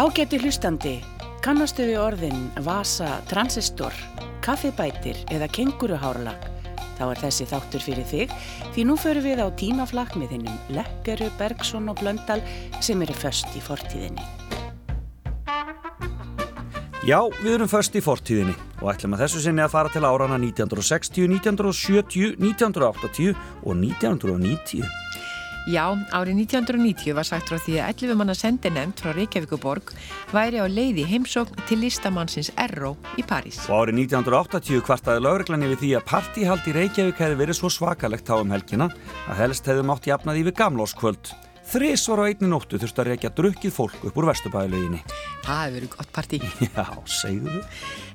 Ágæti 0.00 0.38
hlustandi, 0.40 0.94
kannastu 1.44 1.84
við 1.84 1.98
orðin 2.00 2.46
vasa, 2.64 3.18
transistor, 3.28 3.92
kaffibætir 4.40 5.18
eða 5.28 5.44
kenguruhárlag? 5.52 6.46
Þá 6.96 7.02
er 7.10 7.20
þessi 7.26 7.46
þáttur 7.50 7.84
fyrir 7.84 8.06
þig 8.08 8.32
því 8.72 8.86
nú 8.88 8.96
förum 8.96 9.26
við 9.26 9.34
á 9.44 9.48
hinnum 10.32 10.72
Lekkeru, 10.72 11.28
Bergson 11.36 11.92
og 11.92 12.00
Blöndal 12.00 12.40
sem 12.80 13.04
eru 13.04 13.12
först 13.12 13.52
í 13.52 13.60
fortíðinni. 13.60 14.24
Já, 17.04 17.20
við 17.42 17.58
erum 17.58 17.68
först 17.68 17.92
í 17.92 18.00
fortíðinni 18.00 18.56
og 18.80 18.94
ætlum 18.94 19.18
að 19.18 19.26
þessu 19.26 19.44
sinni 19.44 19.66
að 19.66 19.74
fara 19.76 19.92
til 19.92 20.06
árana 20.08 20.40
1960, 20.40 21.28
1970, 21.28 22.40
1980 22.40 23.36
og 23.36 23.76
1990. 23.76 25.09
Já, 25.68 25.92
árið 26.16 26.38
1990 26.46 27.12
var 27.12 27.26
sagt 27.28 27.50
frá 27.50 27.58
því 27.60 27.74
að 27.82 27.90
11 28.06 28.16
manna 28.16 28.36
sendinemt 28.36 29.02
frá 29.02 29.12
Reykjavíkuborg 29.12 29.92
væri 30.32 30.62
á 30.62 30.64
leiði 30.64 31.04
heimsókn 31.04 31.60
til 31.68 31.82
listamannsins 31.82 32.48
Erró 32.56 32.94
í 33.20 33.24
París. 33.28 33.60
Og 33.68 33.84
árið 33.84 34.00
1980 34.06 34.80
kvartaði 34.86 35.24
lauruglan 35.26 35.66
yfir 35.68 35.82
því 35.82 35.92
að 35.98 36.08
partíhald 36.08 36.64
í 36.64 36.76
Reykjavík 36.78 37.20
hefði 37.20 37.40
verið 37.42 37.60
svo 37.60 37.72
svakalegt 37.76 38.32
á 38.32 38.40
um 38.40 38.56
helgina 38.56 38.88
að 39.28 39.40
helst 39.44 39.68
hefði 39.68 39.86
mátt 39.92 40.08
jafnað 40.08 40.40
yfir 40.40 40.58
gamlóskvöld. 40.62 41.34
Þrís 41.70 42.02
var 42.10 42.24
á 42.24 42.26
einni 42.26 42.48
nóttu 42.50 42.80
þurfti 42.82 43.02
að 43.04 43.08
reykja 43.12 43.30
drukkið 43.36 43.74
fólk 43.76 44.06
upp 44.08 44.16
úr 44.18 44.26
vestubæðilöginni. 44.32 45.04
Það 45.44 45.60
hefur 45.60 45.74
verið 45.76 45.92
gott 45.92 46.10
partí. 46.16 46.40
Já, 46.66 46.86
segðu 47.06 47.52
þau. 47.52 47.68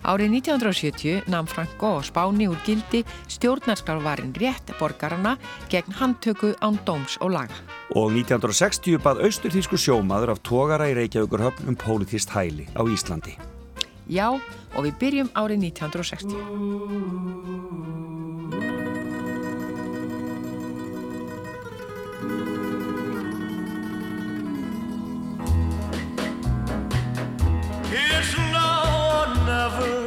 Árið 0.05 0.35
1970 0.37 1.25
nam 1.33 1.47
Franko 1.49 1.95
og 1.97 2.03
Spáni 2.05 2.45
úr 2.45 2.59
gildi 2.61 3.01
stjórnarskrarvarinn 3.25 4.35
rétt 4.37 4.69
borgarana 4.77 5.33
gegn 5.71 5.97
handtöku 5.97 6.53
án 6.61 6.77
dóms 6.85 7.17
og 7.25 7.33
laga. 7.33 7.57
Og 7.97 8.13
1960 8.13 9.01
bað 9.01 9.23
austurþísku 9.25 9.81
sjómaður 9.81 10.35
af 10.35 10.43
tógara 10.45 10.91
í 10.91 10.93
Reykjavíkurhöfn 10.99 11.65
um 11.71 11.75
pólitist 11.75 12.29
hæli 12.29 12.69
á 12.77 12.85
Íslandi. 12.85 13.33
Já, 14.05 14.29
og 14.77 14.85
við 14.85 14.93
byrjum 15.01 15.29
árið 15.33 15.73
1960. 15.73 16.37
It's 27.95 28.33
or 28.35 28.64
never. 29.45 30.04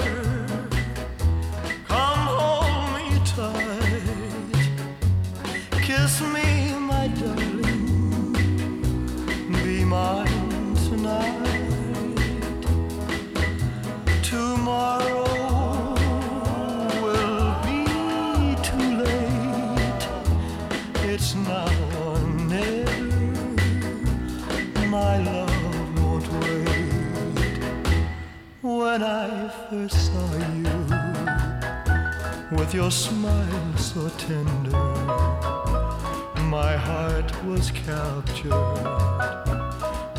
When 28.78 29.02
I 29.02 29.48
first 29.68 30.06
saw 30.06 30.30
you, 30.62 30.78
with 32.56 32.72
your 32.72 32.92
smile 32.92 33.76
so 33.76 34.08
tender, 34.10 34.86
my 36.44 36.76
heart 36.76 37.44
was 37.44 37.72
captured, 37.72 38.52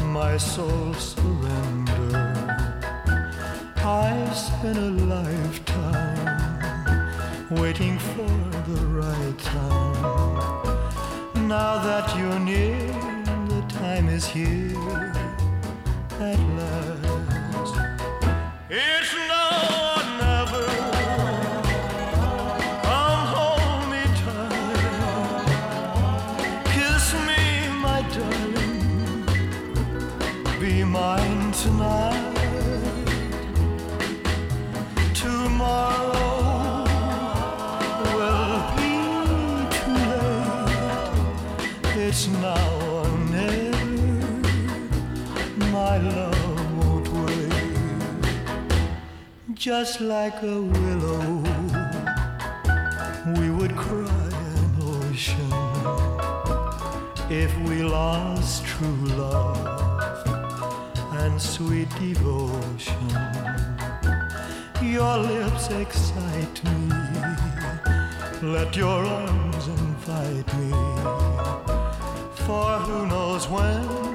my 0.04 0.36
soul 0.36 0.94
surrendered. 0.96 2.16
I've 3.78 4.36
spent 4.36 4.78
a 4.78 4.92
lifetime 5.16 6.28
waiting 7.52 7.98
for 7.98 8.30
the 8.70 8.82
right 9.02 9.40
time. 9.40 10.04
Now 11.48 11.82
that 11.88 12.14
you're 12.18 12.40
near, 12.40 12.88
the 13.54 13.64
time 13.70 14.10
is 14.10 14.28
here 14.28 15.14
at 16.20 16.40
last. 16.58 16.89
It's 18.72 19.16
now 19.28 19.39
Just 49.60 50.00
like 50.00 50.42
a 50.42 50.62
willow, 50.62 51.44
we 53.36 53.50
would 53.50 53.76
cry 53.76 54.32
an 54.56 54.72
ocean 54.82 55.52
if 57.30 57.54
we 57.68 57.84
lost 57.84 58.64
true 58.64 59.06
love 59.18 60.26
and 61.12 61.42
sweet 61.42 61.90
devotion. 62.00 63.10
Your 64.82 65.18
lips 65.18 65.70
excite 65.72 66.64
me. 66.64 66.90
Let 68.42 68.78
your 68.78 69.04
arms 69.04 69.68
invite 69.68 70.54
me. 70.58 70.72
For 72.46 72.80
who 72.80 73.08
knows 73.08 73.50
when 73.50 74.09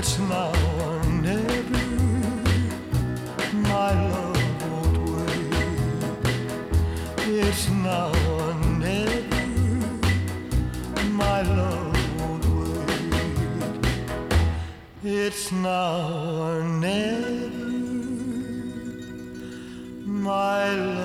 It's 0.00 0.16
now 0.20 0.52
or 0.84 1.02
never. 1.26 1.84
My 3.52 3.90
love 4.10 4.62
won't 4.70 4.96
wait. 5.10 5.54
It's 7.26 7.68
now 7.70 8.12
or 8.30 8.54
never. 8.78 9.44
My 11.22 11.42
love 11.42 11.98
won't 12.20 12.46
wait. 12.78 13.82
It's 15.02 15.50
now 15.50 16.12
or 16.44 16.62
never. 16.62 17.50
My 20.06 20.76
love 20.76 20.97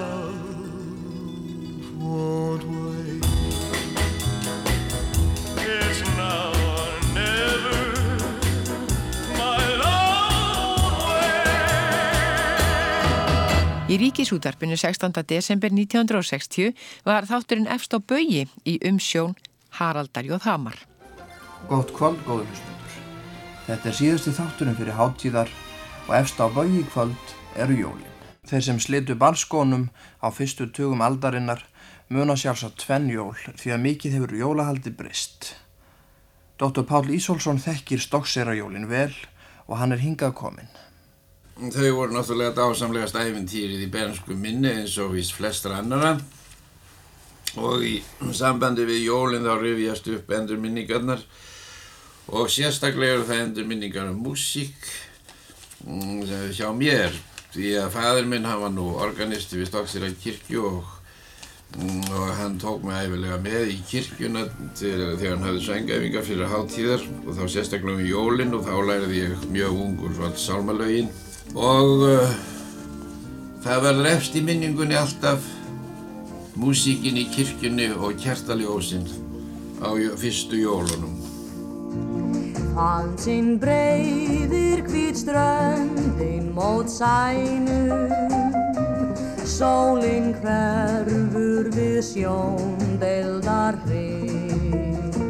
Í 13.94 13.98
ríkisútarpinu 14.02 14.74
16. 14.74 15.22
desember 15.30 15.70
1960 15.70 16.72
var 17.06 17.28
þátturinn 17.30 17.68
efst 17.70 17.94
á 17.94 18.02
bögi 18.02 18.48
í 18.66 18.80
umsjón 18.90 19.36
Haraldar 19.78 20.26
Jóð 20.26 20.48
Hamar. 20.48 20.78
Gótt 21.70 21.92
kvöld, 21.94 22.24
góður 22.26 22.48
hlustundur. 22.50 22.96
Þetta 23.68 23.92
er 23.92 23.98
síðasti 24.00 24.34
þátturinn 24.34 24.78
fyrir 24.80 24.98
háttíðar 24.98 25.52
og 26.08 26.16
efst 26.18 26.42
á 26.42 26.50
baugi 26.50 26.82
kvöld 26.90 27.36
eru 27.54 27.76
jólin. 27.84 28.16
Þeir 28.50 28.66
sem 28.66 28.80
slitu 28.82 29.18
barskónum 29.20 29.92
á 30.26 30.28
fyrstu 30.34 30.72
tugum 30.74 31.04
aldarinnar 31.06 31.62
muna 32.10 32.34
sjálfsagt 32.34 32.82
tvenn 32.88 33.12
jól 33.14 33.38
því 33.46 33.76
að 33.76 33.84
mikið 33.84 34.16
hefur 34.18 34.34
jólahaldi 34.40 34.96
brist. 34.98 35.52
Dr. 36.58 36.82
Páll 36.82 37.14
Ísólfsson 37.14 37.62
þekkir 37.62 38.02
stokksera-jólin 38.02 38.90
vel 38.90 39.14
og 39.68 39.78
hann 39.78 39.94
er 39.94 40.02
hingað 40.02 40.34
kominn. 40.42 40.74
Þau 41.64 41.94
voru 41.96 42.12
náttúrulega 42.12 42.52
dásamlegast 42.58 43.16
æfintýrið 43.16 43.86
í 43.86 43.92
bernsku 43.92 44.36
minni 44.36 44.68
eins 44.82 44.98
og 45.00 45.14
vís 45.14 45.30
flestra 45.32 45.78
annara 45.80 46.18
og 47.56 47.86
í 47.88 47.94
sambandi 48.36 48.84
við 48.90 49.06
jólinn 49.06 49.48
þá 49.48 49.54
rifjast 49.62 50.10
upp 50.12 50.34
endur 50.36 50.60
minningarnar 50.60 51.24
og 52.36 52.52
sérstaklega 52.52 53.16
eru 53.16 53.30
það 53.30 53.46
endur 53.46 53.70
minningar 53.70 54.12
um 54.12 54.20
músík 54.26 54.76
mm, 55.88 56.52
hjá 56.52 56.68
mér. 56.76 57.16
Því 57.54 57.72
að 57.80 57.92
fæður 57.96 58.30
minn 58.34 58.50
hann 58.50 58.64
var 58.66 58.74
nú 58.74 58.92
organisti 59.00 59.62
við 59.62 59.70
Stokksýra 59.72 60.10
kirkju 60.20 60.68
og, 60.68 60.94
mm, 61.78 62.06
og 62.12 62.32
hann 62.42 62.60
tók 62.60 62.84
mig 62.84 63.06
æfilega 63.06 63.40
með 63.40 63.76
í 63.78 63.82
kirkjuna 63.88 64.50
þegar, 64.76 65.22
hann 65.30 65.48
hafði 65.48 65.68
sængafingar 65.70 66.28
fyrir 66.28 66.52
háttíðar 66.58 67.12
og 67.22 67.38
þá 67.38 67.46
sérstaklega 67.46 68.02
um 68.02 68.10
jólinn 68.10 68.58
og 68.58 68.66
þá 68.68 68.74
læriði 68.90 69.30
ég 69.30 69.54
mjög 69.54 69.86
ungur 69.86 70.18
svalt 70.18 70.44
sálmalögin 70.44 71.14
og 71.54 72.06
uh, 72.08 72.32
það 73.64 73.84
var 73.86 74.00
refst 74.08 74.38
í 74.38 74.42
minningunni 74.46 74.98
alltaf 74.98 75.46
músíkin 76.58 77.18
í 77.18 77.28
kirkjunni 77.34 77.92
og 77.94 78.18
kjartaljósinn 78.22 79.06
á 79.82 79.90
fyrstu 80.18 80.62
jólunum. 80.64 81.14
Hansinn 82.74 83.60
breyðir 83.62 84.82
hvít 84.88 85.20
ströndin 85.22 86.50
mót 86.56 86.90
sænum 86.90 88.10
Sólinn 89.46 90.32
hverfur 90.42 91.70
við 91.76 92.00
sjóndeldar 92.08 93.78
hrið 93.86 95.22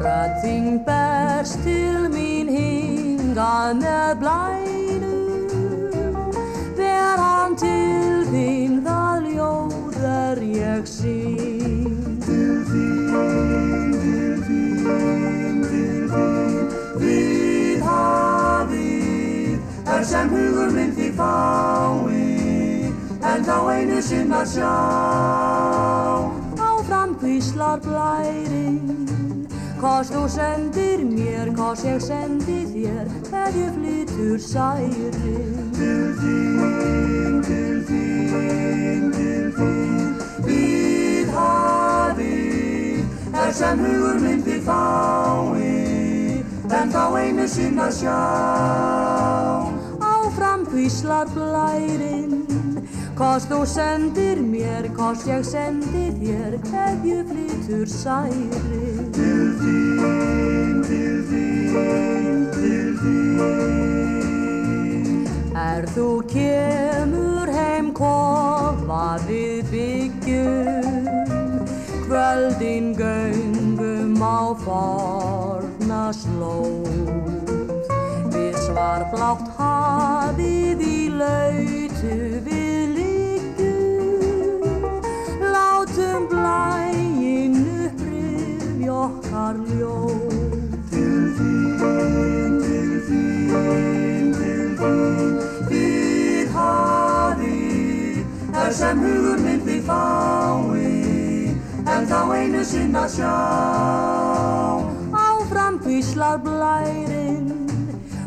Rödding 0.00 0.80
berst 0.88 1.60
til 1.66 2.08
mín 2.16 2.48
hingað 2.56 3.80
með 3.84 4.20
blænum 4.24 4.61
Hann 7.52 7.60
til 7.60 8.24
þín 8.32 8.80
það 8.80 9.28
ljóð 9.28 10.00
er 10.08 10.38
ég 10.40 10.88
sín. 10.88 12.16
Til 12.24 12.64
þín, 12.70 13.92
til 14.00 14.40
þín, 14.46 15.58
til 15.66 16.06
þín 16.14 16.70
Við 17.02 17.82
hafið 17.84 19.60
er 19.84 20.02
sem 20.14 20.32
hugur 20.32 20.72
minn 20.78 20.96
því 20.96 21.08
fái 21.20 22.24
En 23.20 23.44
þá 23.44 23.56
einu 23.74 24.00
sinn 24.00 24.32
að 24.32 24.48
sjá. 24.54 24.72
Áfram 26.56 27.12
hvíslar 27.20 27.76
blærinn 27.84 29.12
Hvors 29.82 30.12
þú 30.14 30.20
sendir 30.30 31.00
mér, 31.02 31.48
hvors 31.56 31.80
ég 31.82 31.96
sendi 31.98 32.60
þér 32.70 33.08
Hverju 33.26 33.64
flytur 33.74 34.38
særin 34.38 35.16
Til 35.74 36.14
þín, 36.20 37.40
til 37.48 37.80
þín, 37.88 39.08
til 39.16 39.48
þín 39.56 40.12
Við 40.46 41.32
hafið 41.34 43.02
er 43.42 43.50
sem 43.58 43.82
hugur 43.82 44.22
því 44.46 44.60
fái 44.68 45.66
En 46.78 46.94
þá 46.94 47.02
einu 47.18 47.48
sinn 47.50 47.82
að 47.82 47.92
sjá. 47.98 48.22
Áfram 49.98 50.62
hvíslar 50.70 51.26
blærinn 51.34 52.46
Hvors 53.18 53.50
þú 53.50 53.66
sendir 53.66 54.46
mér, 54.46 54.86
hvors 54.94 55.26
ég 55.26 55.42
sendi 55.42 56.14
þér 56.22 56.60
Hverju 56.70 57.18
flytur 57.34 57.90
særin 57.98 58.46
Til 58.54 58.91
þín, 59.62 60.82
til 60.88 61.16
þín, 61.30 62.46
til 62.56 62.90
þín 63.02 63.32
Er 65.62 65.86
þú 65.94 66.06
kemur 66.30 67.50
heim 67.52 67.92
kofa 67.96 69.18
við 69.28 69.70
byggjum. 69.72 71.06
Kvöldin 72.06 72.86
göngum 72.98 74.22
á 74.22 74.52
forna 74.64 76.04
slóð. 76.12 76.86
Við 78.34 78.54
svarblátt 78.66 79.48
hafið 79.58 80.80
í 80.86 80.98
lautu 81.20 82.16
við 82.46 82.96
liggjum. 82.96 84.62
Látum 85.54 86.28
blæin 86.32 86.91
sem 98.72 98.98
hugur 98.98 99.38
því 99.64 99.76
fái 99.86 100.86
En 101.92 102.06
þá 102.08 102.18
einu 102.36 102.62
sinn 102.64 102.96
að 102.96 103.08
sjá 103.16 103.34
Áfram 105.22 105.78
hvíslar 105.84 106.40
blærinn 106.44 107.50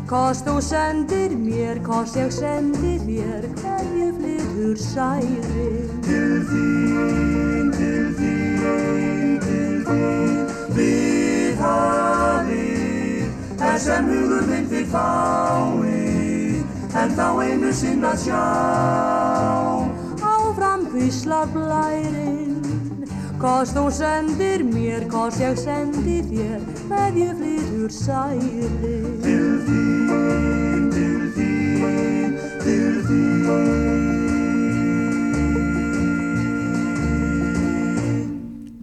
Hvors 0.06 0.44
þú 0.46 0.56
sendir 0.62 1.34
mér, 1.34 1.82
hvors 1.86 2.14
ég 2.20 2.30
sendi 2.34 2.94
þér 3.04 3.48
Hverju 3.60 4.10
flytur 4.20 4.82
særin 4.86 5.94
Til 6.06 6.34
þín, 6.50 7.72
til 7.78 8.10
þín, 8.20 9.40
til 9.46 9.80
þín 9.90 10.45
Við 10.76 11.62
hafið 11.62 13.62
er 13.64 13.78
sem 13.80 14.12
hugur 14.12 14.44
minn 14.50 14.68
því 14.68 14.82
fái 14.92 15.96
En 16.96 17.12
þá 17.16 17.26
einu 17.44 17.72
sinn 17.76 18.04
að 18.08 18.20
sjá. 18.24 18.44
Áfram 20.24 20.86
hvíslar 20.92 21.48
blærinn 21.52 22.54
Hvors 23.40 23.74
þú 23.76 23.84
sendir 23.92 24.64
mér, 24.64 25.04
hvors 25.12 25.36
ég 25.42 25.58
sendi 25.60 26.22
þér 26.30 26.62
Hverju 26.88 27.34
flytur 27.40 27.92
særin 27.92 28.78
Til 29.26 29.50
þín, 29.66 30.88
til 30.96 31.28
þín, 31.36 32.40
til 32.64 32.96
þín 33.10 33.95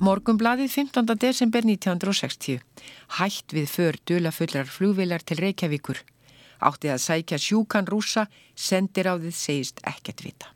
Morgumbladið 0.04 0.68
15. 0.68 1.16
desember 1.16 1.64
1960. 1.64 2.58
Hætt 3.22 3.54
við 3.56 3.70
för 3.72 3.98
dula 4.10 4.34
fullar 4.36 4.68
flugvilar 4.68 5.24
til 5.24 5.40
Reykjavíkur. 5.40 6.02
Áttið 6.60 6.92
að 6.92 7.00
sækja 7.06 7.40
sjúkan 7.40 7.88
rúsa, 7.88 8.26
sendir 8.52 9.08
á 9.08 9.16
þið 9.16 9.38
segist 9.38 9.80
ekkert 9.88 10.26
vita. 10.26 10.52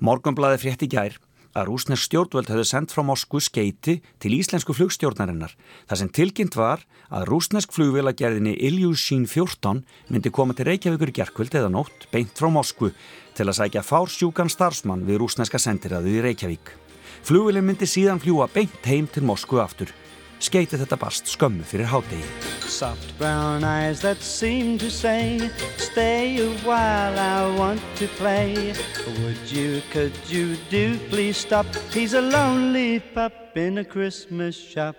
Morgumblaði 0.00 0.62
frétti 0.62 0.88
gær 0.88 1.18
að 1.52 1.68
rúsnesk 1.68 2.06
stjórnvöld 2.06 2.48
höfðu 2.48 2.64
sendt 2.70 2.96
frá 2.96 3.04
Moskvu 3.04 3.44
skeiti 3.44 3.98
til 4.24 4.32
íslensku 4.38 4.72
flugstjórnarinnar. 4.80 5.52
Það 5.84 6.00
sem 6.00 6.14
tilkynnt 6.22 6.56
var 6.56 6.88
að 7.12 7.28
rúsnesk 7.28 7.76
flugvélagerðinni 7.76 8.56
Ilyushin 8.56 9.28
14 9.28 9.84
myndi 10.08 10.32
koma 10.32 10.56
til 10.56 10.70
Reykjavíkur 10.70 11.12
gerkvöld 11.20 11.60
eða 11.60 11.68
nótt 11.76 12.08
beint 12.14 12.32
frá 12.40 12.48
Moskvu 12.48 12.94
til 13.36 13.50
að 13.50 13.58
sækja 13.60 13.84
fársjúkan 13.84 14.48
starfsmann 14.48 15.04
við 15.04 15.26
rúsneska 15.26 15.60
sendiræðið 15.60 16.22
í 16.22 16.28
Reykjavík. 16.30 16.77
Flugvélin 17.26 17.66
myndi 17.66 17.88
síðan 17.88 18.20
fljúa 18.22 18.48
beint 18.52 18.84
heim 18.86 19.08
til 19.10 19.26
Moskvu 19.28 19.60
aftur. 19.62 19.90
Skeiti 20.38 20.78
þetta 20.78 20.96
bast 21.00 21.26
skömmu 21.26 21.64
fyrir 21.66 21.88
hádegi. 21.90 22.22
Soft 22.68 23.10
brown 23.18 23.64
eyes 23.64 24.00
that 24.00 24.22
seem 24.22 24.78
to 24.78 24.90
say 24.90 25.50
Stay 25.78 26.38
a 26.38 26.50
while, 26.62 27.18
I 27.18 27.56
want 27.58 27.80
to 27.96 28.06
play 28.18 28.74
Would 29.22 29.50
you, 29.50 29.82
could 29.90 30.12
you 30.28 30.56
do 30.70 30.98
please 31.08 31.38
stop 31.38 31.66
He's 31.90 32.14
a 32.14 32.20
lonely 32.20 33.00
pup 33.00 33.56
in 33.56 33.78
a 33.78 33.84
Christmas 33.84 34.54
shop 34.54 34.96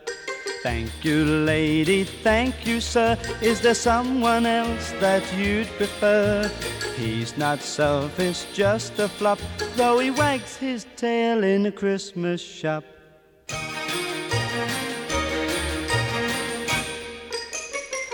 Thank 0.62 1.06
you 1.06 1.24
lady, 1.24 2.04
thank 2.04 2.68
you 2.68 2.82
sir 2.82 3.18
Is 3.42 3.62
there 3.62 3.74
someone 3.74 4.46
else 4.46 4.92
that 5.00 5.24
you'd 5.38 5.68
prefer? 5.78 6.52
He's 6.98 7.38
not 7.38 7.62
selfish, 7.62 8.46
just 8.54 9.00
a 9.00 9.08
flop 9.08 9.40
Though 9.78 10.00
he 10.00 10.12
wags 10.12 10.58
his 10.58 10.86
tail 10.98 11.46
in 11.46 11.66
a 11.66 11.72
Christmas 11.72 12.42
shop 12.42 12.84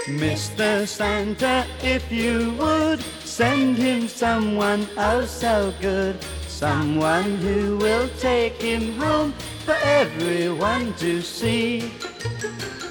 Mr. 0.06 0.88
Santa, 0.88 1.66
if 1.82 2.12
you 2.12 2.54
would 2.60 3.02
send 3.24 3.76
him 3.76 4.08
someone 4.08 4.88
else 4.98 5.32
so 5.32 5.74
good, 5.82 6.16
someone 6.48 7.38
who 7.38 7.78
will 7.78 8.08
take 8.20 8.62
him 8.62 8.94
home 9.00 9.34
for 9.66 9.76
everyone 9.82 10.94
to 10.94 11.24
see. 11.24 11.92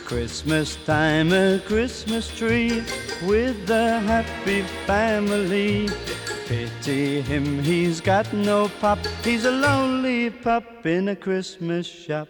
Christmas 0.04 0.76
time, 0.84 1.32
a 1.32 1.60
Christmas 1.66 2.28
tree 2.36 2.82
with 3.22 3.70
a 3.70 4.00
happy 4.00 4.62
family. 4.86 5.88
Pity 6.46 7.22
him, 7.22 7.62
he's 7.62 8.00
got 8.00 8.32
no 8.32 8.68
pop, 8.80 8.98
he's 9.24 9.44
a 9.44 9.50
lonely 9.50 10.30
pup 10.30 10.86
in 10.86 11.08
a 11.08 11.16
Christmas 11.16 11.86
shop. 11.86 12.28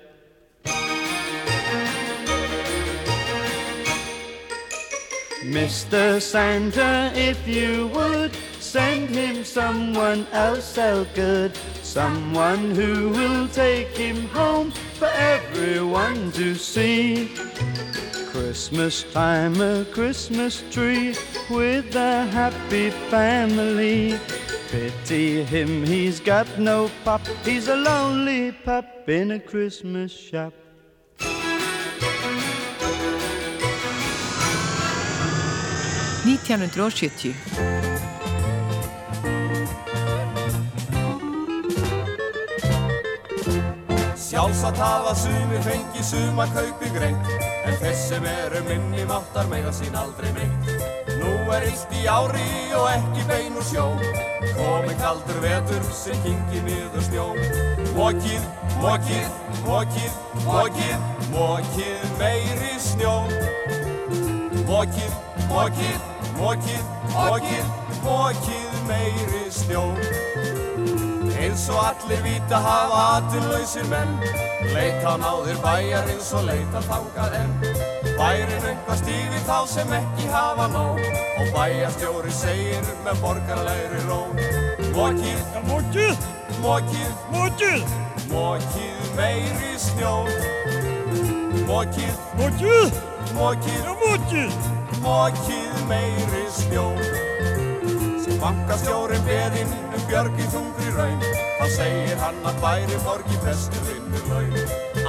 Mr. 5.45 6.23
Santa, 6.23 7.13
if 7.15 7.47
you 7.47 7.89
would 7.89 8.35
send 8.61 9.11
him 9.11 9.45
someone 9.45 10.27
else 10.33 10.65
so 10.65 11.07
good, 11.15 11.53
someone 11.95 12.75
who 12.75 13.09
will 13.11 13.47
take 13.47 13.97
him 13.97 14.27
home 14.31 14.73
for 14.99 15.07
everyone 15.15 16.33
to 16.33 16.57
see. 16.57 17.31
Christmas 18.33 19.05
time, 19.13 19.61
a 19.61 19.85
Christmas 19.93 20.65
tree 20.73 21.15
with 21.49 21.95
a 21.95 22.27
happy 22.33 22.91
family. 23.11 24.19
Pity 24.73 25.45
him, 25.45 25.87
he's 25.87 26.19
got 26.19 26.49
no 26.59 26.91
pop. 27.05 27.21
He's 27.45 27.69
a 27.69 27.77
lonely 27.77 28.51
pup 28.51 29.09
in 29.09 29.31
a 29.31 29.39
Christmas 29.39 30.11
shop. 30.11 30.53
Nítján 36.27 36.63
Sjálfsagt 44.35 44.79
hafa 44.79 45.15
sumir 45.15 45.61
fengi 45.63 46.03
suma 46.03 46.45
kaupi 46.51 46.89
greint 46.91 47.27
En 47.65 47.77
þess 47.79 48.09
sem 48.09 48.25
eru 48.27 48.63
minni 48.67 49.05
máttar 49.07 49.47
mega 49.47 49.71
sín 49.71 49.95
aldrei 49.95 50.33
meitt. 50.35 50.73
Nú 51.21 51.31
er 51.55 51.69
illt 51.69 51.95
í 51.95 52.03
ári 52.11 52.49
og 52.75 52.89
ekki 52.91 53.29
bein 53.29 53.55
úr 53.55 53.69
sjó 53.69 53.85
Komi 54.57 54.97
kaldur 54.99 55.39
vetur 55.45 55.87
sem 55.95 56.19
kingi 56.27 56.65
niður 56.67 57.07
snjó. 57.07 57.29
Mókið, 57.95 58.51
mókið, 58.83 59.31
mókið, 59.69 60.19
mókið, 60.49 61.07
mókið 61.37 62.11
meiri 62.19 62.75
snjó. 62.89 63.15
Mókið, 64.67 65.15
mókið, 65.55 66.11
mókið, 66.43 66.85
mókið, 67.15 67.73
mókið 68.03 68.85
meiri 68.91 69.47
snjó 69.63 69.87
Eins 71.41 71.67
og 71.73 71.81
allir 71.83 72.23
vita 72.25 72.61
hafa 72.63 73.01
atinlausir 73.17 73.87
menn. 73.91 74.15
Leita 74.75 75.15
á 75.15 75.21
náðir 75.21 75.59
bæjar 75.65 76.09
eins 76.13 76.31
og 76.37 76.47
leita 76.49 76.83
þangað 76.89 77.39
enn. 77.41 77.55
Bærin 78.15 78.69
eitthvað 78.71 79.01
stífi 79.03 79.43
þá 79.49 79.59
sem 79.75 79.97
ekki 79.99 80.31
hafa 80.33 80.69
nóg. 80.75 81.03
Og 81.41 81.51
bæjarstjóri 81.57 82.33
segir 82.33 82.95
með 83.05 83.21
borgarlegri 83.25 84.07
ró. 84.09 84.23
Mókið, 84.95 85.41
mókið, 85.67 86.27
mókið, 86.63 87.15
mókið 87.35 87.95
Mókið 88.31 89.11
meiri 89.19 89.73
snjó 89.79 90.13
Mókið, 91.67 92.15
mókið, 92.39 93.01
mókið, 93.35 93.91
mókið 94.05 94.55
Mókið 95.05 95.83
meiri 95.91 96.45
snjó 96.55 96.87
sem 98.25 98.39
bankastjórin 98.41 99.21
beðinn 99.27 99.73
björgi 100.15 100.45
þungri 100.53 100.91
raun 100.95 101.23
þá 101.59 101.65
segir 101.75 102.21
hann 102.21 102.37
að 102.47 102.59
bæri 102.63 102.99
borgi 103.03 103.39
bestu 103.43 103.81
vinnur 103.89 104.29
laun. 104.31 104.53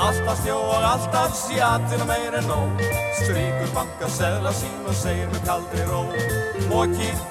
Alltaf 0.01 0.39
snjó 0.39 0.55
og 0.57 0.88
alltaf 0.89 1.35
sjatina 1.38 2.07
meir 2.09 2.38
en 2.39 2.50
nóg. 2.50 2.81
Stríkur 3.19 3.69
bankaseðla 3.75 4.53
sín 4.57 4.81
og 4.89 4.97
segir 4.97 5.29
með 5.29 5.45
kaldri 5.45 5.85
ró. 5.91 6.01
Mókið, 6.71 7.21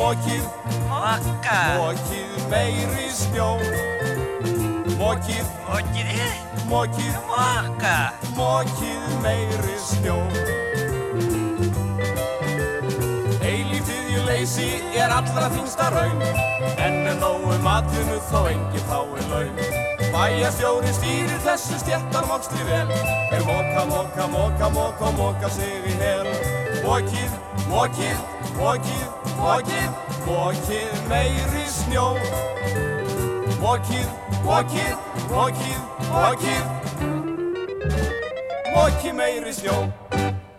mókið 0.00 0.48
mókið 0.88 2.48
meiri 2.48 3.06
snjó. 3.20 3.52
Mókið, 4.96 5.46
mókið 6.72 7.14
mókið 8.40 9.16
meiri 9.20 9.80
snjó 9.84 10.63
leysi 14.44 14.82
er 15.00 15.08
allra 15.08 15.48
þingsta 15.54 15.86
raun. 15.94 16.20
En 16.84 17.06
er 17.08 17.16
nógu 17.20 17.54
matinu 17.64 18.18
þó 18.28 18.42
enginn 18.50 18.84
fái 18.90 19.22
laun. 19.30 19.56
Bæjarstjóri 20.12 20.92
stýrir 20.92 21.40
þessu 21.46 21.78
stjættarmóksli 21.80 22.66
vel. 22.68 22.92
Er 23.32 23.44
móka, 23.48 23.86
móka, 23.88 24.28
móka, 24.34 24.68
móka 24.76 25.12
móka 25.16 25.48
sig 25.48 25.88
í 25.88 25.96
hel. 26.02 26.28
Mókið, 26.84 27.32
mókið, 27.72 28.20
mókið, 28.60 29.08
mókið, 29.40 29.90
mókið 30.28 31.02
meiri 31.08 31.66
snjó. 31.78 32.06
Mókið, 33.64 34.08
mókið, 34.44 34.94
mókið, 35.32 35.82
mókið, 36.12 36.64
mókið 38.76 39.22
meiri 39.22 39.56
snjó 39.56 39.78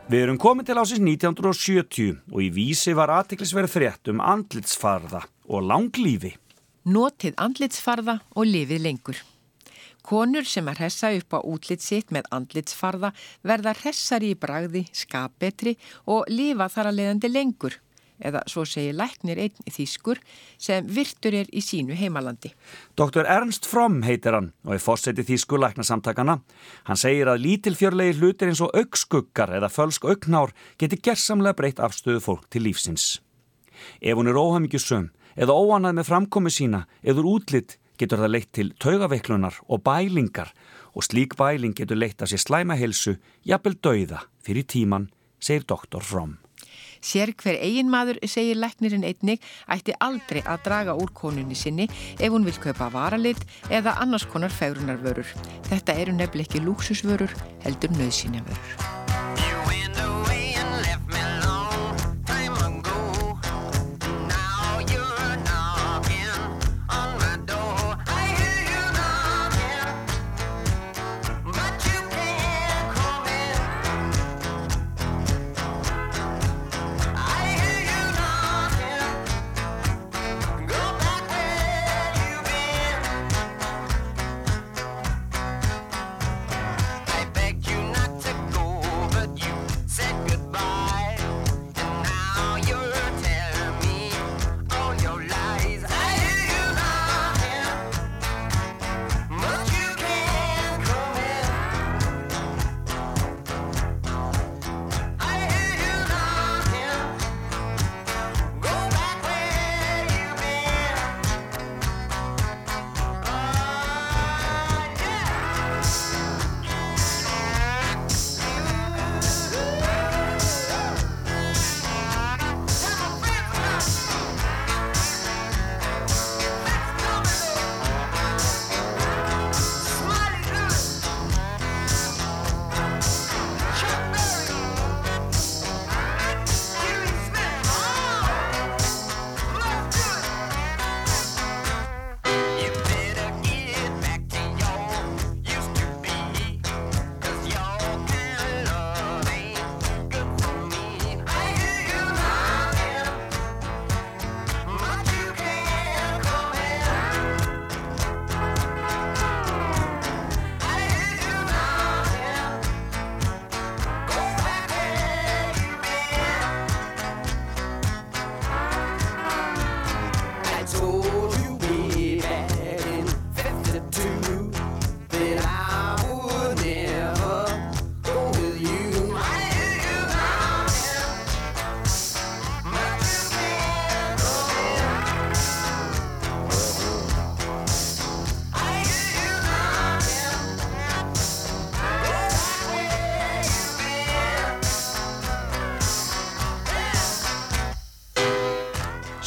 Við 0.06 0.22
erum 0.22 0.38
komin 0.38 0.62
til 0.62 0.76
ásins 0.78 1.02
1970 1.02 2.20
og 2.30 2.42
í 2.46 2.52
vísi 2.54 2.92
var 2.94 3.10
aðtiklisverð 3.10 3.72
frétt 3.74 4.10
um 4.12 4.20
andlitsfarða 4.22 5.24
og 5.50 5.64
langlífi. 5.66 6.36
Notið 6.86 7.34
andlitsfarða 7.42 8.20
og 8.38 8.46
lifið 8.46 8.84
lengur. 8.84 9.18
Konur 10.06 10.46
sem 10.46 10.70
að 10.70 10.84
hressa 10.84 11.10
upp 11.18 11.34
á 11.34 11.40
útlitt 11.42 11.82
sitt 11.82 12.14
með 12.14 12.30
andlitsfarða 12.38 13.16
verða 13.42 13.74
hressari 13.80 14.30
í 14.36 14.38
bragði, 14.38 14.84
skapetri 14.94 15.74
og 16.06 16.30
lifa 16.30 16.70
þar 16.70 16.92
að 16.92 16.98
leiðandi 17.00 17.34
lengur 17.34 17.80
eða 18.20 18.44
svo 18.50 18.66
segir 18.68 18.96
læknir 18.98 19.40
einn 19.44 19.72
þýskur 19.72 20.22
sem 20.62 20.88
virtur 20.88 21.36
er 21.42 21.50
í 21.52 21.64
sínu 21.64 21.98
heimalandi. 22.00 22.54
Dr. 22.98 23.26
Ernst 23.28 23.68
Fromm 23.70 24.04
heitir 24.06 24.38
hann 24.38 24.52
og 24.66 24.76
er 24.78 24.84
fósetti 24.84 25.26
þýsku 25.28 25.60
læknasamtakana. 25.62 26.40
Hann 26.88 27.02
segir 27.02 27.32
að 27.32 27.44
lítilfjörlegi 27.46 28.18
hlutir 28.20 28.52
eins 28.52 28.64
og 28.64 28.76
augskuggar 28.78 29.54
eða 29.58 29.72
fölsk 29.72 30.08
augnár 30.08 30.56
geti 30.82 31.00
gerðsamlega 31.02 31.60
breytt 31.60 31.84
afstöðu 31.84 32.24
fólk 32.24 32.50
til 32.50 32.66
lífsins. 32.68 33.20
Ef 34.02 34.16
hún 34.16 34.32
er 34.32 34.40
óhafmyggjusum 34.40 35.10
eða 35.36 35.58
óanað 35.58 36.00
með 36.00 36.10
framkomi 36.12 36.54
sína 36.54 36.86
eður 37.04 37.36
útlitt 37.36 37.78
getur 38.00 38.22
það 38.22 38.34
leitt 38.34 38.52
til 38.56 38.72
taugaveiklunar 38.80 39.60
og 39.72 39.84
bælingar 39.84 40.52
og 40.96 41.04
slík 41.04 41.36
bæling 41.40 41.76
getur 41.76 42.00
leitt 42.00 42.24
að 42.24 42.34
sér 42.34 42.44
slæma 42.46 42.80
helsu, 42.80 43.18
jafnvel 43.44 43.76
dauða 43.84 44.24
fyrir 44.46 44.68
tíman, 44.68 45.10
segir 45.40 45.68
Dr. 45.68 46.04
Fromm. 46.04 46.45
Sér 47.06 47.36
hver 47.38 47.60
eigin 47.62 47.92
maður, 47.94 48.20
segir 48.26 48.58
læknirinn 48.58 49.06
einnig, 49.06 49.44
ætti 49.70 49.94
aldrei 50.02 50.42
að 50.42 50.66
draga 50.66 50.98
úr 50.98 51.14
konunni 51.14 51.58
sinni 51.58 51.86
ef 52.18 52.34
hún 52.34 52.48
vil 52.48 52.58
kaupa 52.64 52.90
varalit 52.94 53.46
eða 53.70 54.00
annars 54.02 54.26
konar 54.32 54.54
fegrunarvörur. 54.54 55.30
Þetta 55.70 56.00
eru 56.02 56.18
nefnileg 56.18 56.50
ekki 56.50 56.66
lúksusvörur, 56.66 57.34
heldur 57.66 57.94
nöðsynjavörur. 58.00 58.95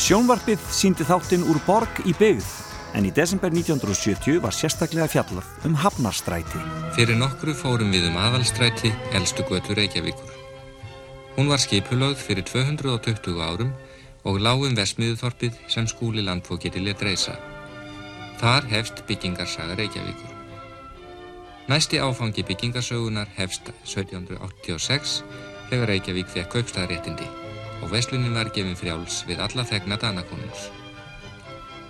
Sjónvarpið 0.08 0.62
síndi 0.72 1.04
þáttinn 1.04 1.42
úr 1.52 1.58
borg 1.66 1.98
í 2.08 2.14
byggð 2.16 2.46
en 2.96 3.04
í 3.04 3.10
desember 3.12 3.52
1970 3.52 4.38
var 4.40 4.54
sérstaklega 4.56 5.04
fjallað 5.12 5.66
um 5.68 5.74
Hafnarstræti. 5.76 6.60
Fyrir 6.96 7.18
nokkru 7.20 7.52
fórum 7.52 7.90
við 7.92 8.06
um 8.08 8.14
aðalstræti 8.16 8.88
elstu 9.18 9.44
götu 9.50 9.74
Reykjavíkur. 9.76 10.30
Hún 11.36 11.52
var 11.52 11.60
skipulögð 11.60 12.22
fyrir 12.24 12.46
220 12.48 13.36
árum 13.44 13.74
og 14.24 14.40
lágum 14.40 14.78
vesmiðuþorpið 14.78 15.58
sem 15.74 15.84
skúli 15.92 16.24
landfókiti 16.24 16.80
let 16.80 17.04
reysa. 17.04 17.36
Þar 18.40 18.64
hefst 18.72 19.02
byggingarsaga 19.10 19.76
Reykjavíkur. 19.76 20.32
Næsti 21.68 22.00
áfangi 22.00 22.46
byggingarsögunar 22.48 23.28
hefst 23.36 23.68
1786 23.84 25.20
þegar 25.68 25.92
Reykjavík 25.92 26.32
fekk 26.32 26.56
kaupstæðaréttindi 26.56 27.28
og 27.82 27.92
veslunin 27.92 28.34
var 28.34 28.50
gefin 28.54 28.78
frjáls 28.78 29.22
við 29.28 29.42
alla 29.44 29.64
þegna 29.66 29.98
Danakonungs. 30.00 30.68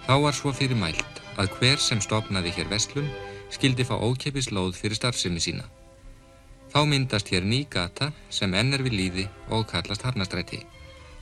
Þá 0.06 0.14
var 0.24 0.36
svo 0.36 0.52
fyrir 0.56 0.78
mælt 0.78 1.22
að 1.38 1.52
hver 1.58 1.82
sem 1.82 2.00
stopnaði 2.04 2.54
hér 2.56 2.70
vestlun 2.70 3.10
skildi 3.52 3.86
fá 3.88 3.96
ókeppis 3.96 4.50
lóð 4.52 4.74
fyrir 4.76 4.98
starfsemi 4.98 5.42
sína. 5.42 5.66
Þá 6.72 6.80
myndast 6.88 7.30
hér 7.32 7.46
ný 7.48 7.62
gata 7.70 8.10
sem 8.28 8.54
enn 8.54 8.74
er 8.76 8.84
við 8.84 8.98
líði 9.00 9.28
og 9.48 9.68
kallast 9.70 10.04
Harnastræti, 10.04 10.60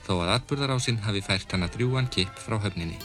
þó 0.03 0.17
að 0.23 0.33
atburðarásinn 0.39 1.03
hafi 1.07 1.23
fært 1.23 1.55
hana 1.55 1.71
drjúan 1.71 2.11
kipp 2.11 2.43
frá 2.43 2.59
höfninni. 2.59 2.99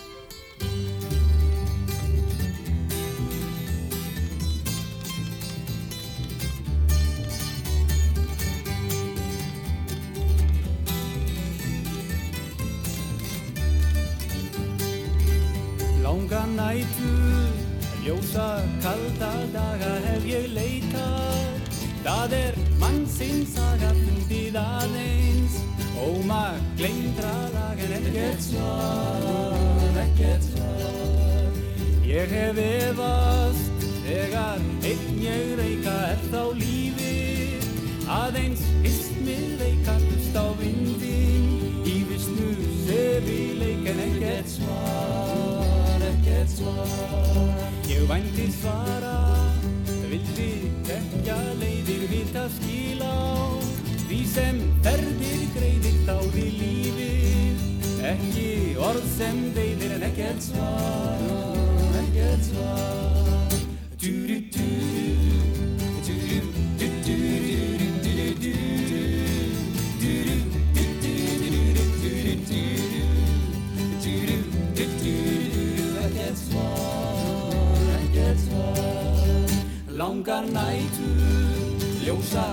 Langa 16.12 16.44
nætur, 16.46 17.52
ljósa 18.04 18.60
kalda 18.82 19.30
daga 19.54 19.92
hef 20.04 20.24
ég 20.28 20.50
leitað. 20.52 21.70
Það 22.04 22.34
er 22.36 22.58
mannsins 22.82 23.54
saga 23.56 23.94
fundið 23.96 24.58
aðeins. 24.60 25.56
Óma 25.96 26.42
gleymdra 26.76 27.32
lag 27.54 27.80
en 27.86 27.94
ekkert 27.96 28.44
svar, 28.44 29.96
ekkert 30.04 30.44
svar. 30.50 31.48
Ég 32.04 32.36
hef 32.36 32.60
efast 32.60 33.88
þegar 34.04 34.60
einn 34.84 35.24
ég 35.24 35.56
reyka 35.62 35.96
er 36.10 36.20
þá 36.28 36.42
lífið 36.60 37.64
Aðeins 38.12 38.66
istmið 38.84 39.56
veika 39.62 39.96
hlust 40.02 40.36
á 40.36 40.46
vindin 40.60 41.48
Í 41.88 41.96
vissnu 42.10 42.52
sefi 42.84 43.40
leik 43.62 43.88
en 43.94 44.04
ekkert 44.10 44.52
svar, 44.58 45.51
ekkert 46.42 46.58
svar 46.58 47.62
Ég 47.88 48.06
vænti 48.08 48.46
svara, 48.52 49.18
vildi 50.10 50.70
tekja 50.86 51.36
leiðir 51.60 52.06
vita 52.10 52.48
skil 52.56 53.02
á. 53.02 53.58
Því 54.08 54.20
sem 54.26 54.58
ferðir 54.82 55.44
greiðir 55.54 55.98
dáði 56.08 56.46
lífið 56.58 57.62
Ekki 58.12 58.48
orð 58.82 59.06
sem 59.16 59.38
deyðir 59.54 59.94
en 59.98 60.06
ekkert 60.08 60.42
svar, 60.42 61.22
ekkert 62.02 62.48
svar. 62.50 63.58
Dúri 64.02 64.40
dúri, 64.50 65.21
Langar 80.02 80.42
nætur, 80.42 81.18
ljósa, 82.04 82.46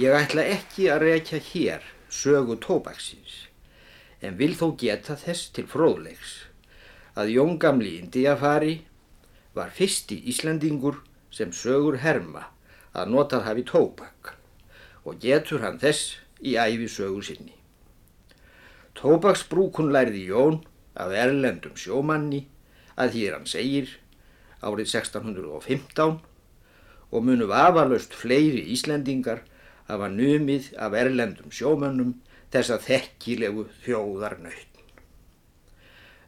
Ég 0.00 0.14
ætla 0.16 0.46
ekki 0.48 0.86
að 0.88 1.02
rekja 1.02 1.38
hér 1.44 1.82
sögu 2.08 2.54
tóbaksins, 2.62 3.32
en 4.24 4.38
vil 4.38 4.54
þó 4.56 4.70
geta 4.80 5.16
þess 5.18 5.50
til 5.52 5.66
fróðleiks 5.68 6.30
að 7.20 7.32
Jón 7.34 7.58
gamli 7.60 7.98
Indiafari 7.98 8.78
var 9.58 9.74
fyrsti 9.76 10.16
Íslandingur 10.32 11.02
sem 11.34 11.52
sögur 11.52 11.98
herma 12.00 12.46
að 12.96 13.12
notað 13.12 13.44
hafi 13.48 13.66
tóbak 13.72 14.32
og 15.04 15.20
getur 15.20 15.66
hann 15.66 15.76
þess 15.82 16.16
í 16.40 16.56
æfi 16.56 16.88
sögu 16.88 17.20
sinni. 17.26 17.52
Tóbaksbrúkun 18.96 19.92
lærði 19.92 20.24
Jón 20.30 20.62
af 20.96 21.12
erlendum 21.12 21.76
sjómanni 21.76 22.46
að 22.96 23.18
hér 23.18 23.36
hann 23.36 23.48
segir 23.52 23.98
árið 24.64 24.94
1615 24.94 26.20
og 27.10 27.24
munu 27.26 27.52
vafalaust 27.52 28.16
fleiri 28.16 28.64
Íslandingar 28.72 29.44
hafa 29.90 30.08
numið 30.12 30.72
af 30.78 30.96
erlendum 30.96 31.52
sjómönnum 31.54 32.14
þessa 32.54 32.78
þekkilegu 32.82 33.66
þjóðarnautn. 33.84 34.66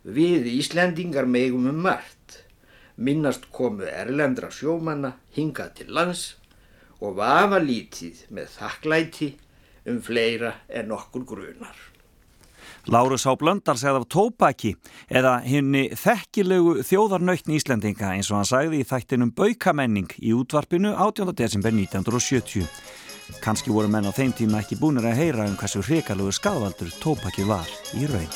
Við 0.02 0.48
Íslendingar 0.50 1.28
megum 1.30 1.68
um 1.70 1.78
margt, 1.84 2.42
minnast 2.96 3.46
komu 3.54 3.86
erlendra 3.86 4.50
sjómanna 4.50 5.14
hingað 5.36 5.76
til 5.78 5.92
lands 5.94 6.24
og 7.02 7.16
vafa 7.18 7.62
lítið 7.62 8.26
með 8.34 8.50
þakklæti 8.58 9.30
um 9.90 10.02
fleira 10.02 10.56
en 10.68 10.92
okkur 10.94 11.26
grunar. 11.26 11.78
Lárus 12.90 13.28
Há 13.28 13.36
Blöndal 13.38 13.76
segði 13.78 14.00
af 14.00 14.08
tópaki 14.10 14.72
eða 15.06 15.36
henni 15.46 15.84
þekkilegu 15.94 16.80
þjóðarnautn 16.86 17.54
Íslendinga 17.54 18.10
eins 18.16 18.30
og 18.32 18.40
hann 18.40 18.48
sagði 18.48 18.82
í 18.82 18.86
þættinum 18.86 19.30
Baukamenning 19.38 20.10
í 20.18 20.34
útvarpinu 20.34 20.90
18. 20.96 21.30
desember 21.38 21.70
1970. 21.70 22.66
Kanski 23.42 23.74
voru 23.74 23.90
menn 23.90 24.08
á 24.08 24.12
þeim 24.14 24.34
tíma 24.36 24.62
ekki 24.62 24.78
búinir 24.80 25.08
að 25.10 25.20
heyra 25.20 25.48
um 25.50 25.58
hversu 25.60 25.82
hrikalögu 25.82 26.34
skadvaldur 26.36 26.92
tópaki 27.02 27.46
var 27.48 27.68
í 27.98 28.06
raun. 28.10 28.30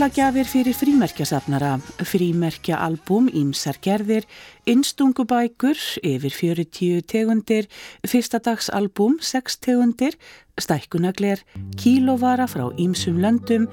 Jólagjafir 0.00 0.46
fyrir 0.48 0.72
frímerkjasafnara, 0.72 1.74
frímerkjaalbum, 2.08 3.26
ímsar 3.36 3.76
gerðir, 3.84 4.24
innstungubækur, 4.64 5.76
yfir 6.00 6.32
40 6.32 7.02
tegundir, 7.04 7.66
fyrstadagsalbum, 8.08 9.18
6 9.20 9.58
tegundir, 9.60 10.16
stækkunagler, 10.56 11.42
kílovara 11.76 12.46
frá 12.48 12.70
ímsum 12.80 13.20
löndum, 13.20 13.66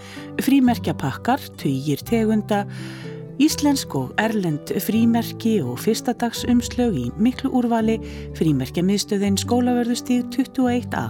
frímerkjapakkar, 0.43 1.39
tugir 1.63 2.03
tegunda, 2.03 2.65
íslensk 3.39 3.95
og 3.95 4.11
erlend 4.19 4.75
frímerki 4.83 5.61
og 5.63 5.79
fyrstadagsumslög 5.85 6.99
í 7.05 7.07
miklu 7.23 7.53
úrvali, 7.55 8.01
frímerkjamiðstöðin 8.35 9.39
skólaverðustíð 9.47 10.27
21a. 10.35 11.07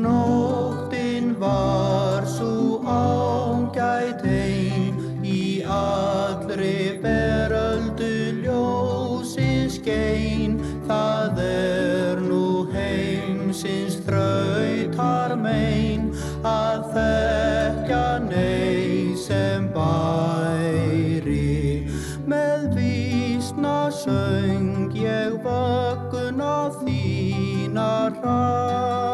Nóttin 0.00 1.36
var 1.36 2.24
svo 2.24 2.80
ágæt 4.04 4.26
ein 4.26 5.24
í 5.24 5.64
allri 5.64 7.00
veröldu 7.00 8.10
ljósins 8.44 9.78
skein 9.78 10.58
það 10.88 11.40
er 11.44 12.20
nú 12.20 12.68
heimsins 12.74 13.96
þrautar 14.04 15.36
mein 15.40 16.12
að 16.44 16.84
þekkja 16.98 18.04
nei 18.28 19.16
sem 19.16 19.72
bæri 19.72 21.88
með 22.28 22.68
vísna 22.76 23.88
söng 24.04 24.92
ég 25.00 25.40
vökkun 25.48 26.44
á 26.44 26.68
þína 26.76 27.90
hræri 28.20 29.13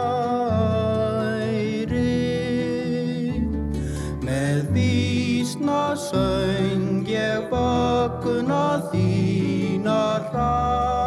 söng 6.11 7.07
ég 7.07 7.47
vökkun 7.51 8.51
á 8.51 8.83
þína 8.91 10.01
hræri 10.31 11.00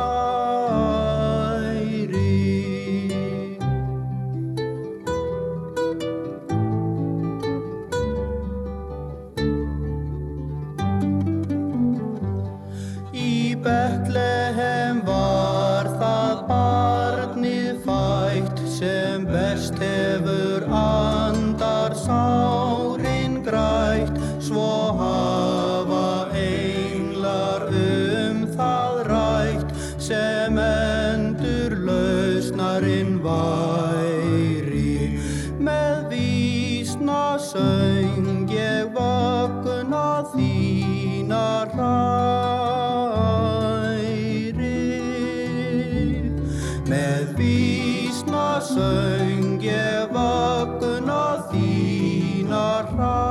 þína 52.92 53.23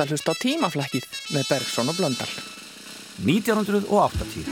Ert 0.00 0.08
að 0.08 0.14
hlusta 0.14 0.32
á 0.32 0.40
tímaflækið 0.40 1.06
með 1.36 1.48
Bergson 1.50 1.90
og 1.92 1.96
Blöndal. 1.98 2.30
1980 3.20 4.48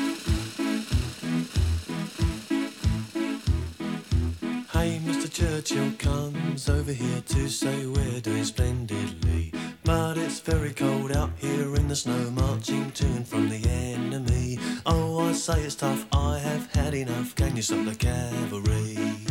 Hey, 4.74 5.00
Mr. 5.06 5.32
Churchill 5.32 5.92
comes 5.96 6.68
over 6.68 6.92
here 6.92 7.22
to 7.32 7.48
say 7.48 7.86
we're 7.86 8.20
doing 8.20 8.44
splendidly. 8.44 9.52
But 9.84 10.18
it's 10.18 10.40
very 10.40 10.74
cold 10.74 11.16
out 11.16 11.30
here 11.38 11.74
in 11.76 11.88
the 11.88 11.96
snow, 11.96 12.30
marching 12.30 12.90
to 12.92 13.06
and 13.06 13.26
from 13.26 13.48
the 13.48 13.66
enemy. 13.66 14.58
Oh, 14.84 15.30
I 15.30 15.32
say 15.32 15.62
it's 15.62 15.76
tough, 15.76 16.04
I 16.12 16.38
have 16.38 16.70
had 16.74 16.92
enough. 16.92 17.34
Can 17.34 17.56
you 17.56 17.62
stop 17.62 17.86
the 17.86 17.94
cavalry? 17.94 19.27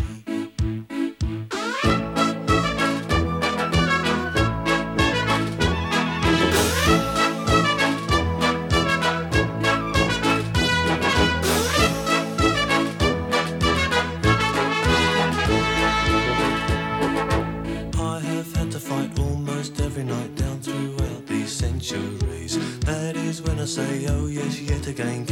Say, 23.78 24.08
oh 24.10 24.26
yes, 24.26 24.60
yet 24.62 24.88
again, 24.88 25.24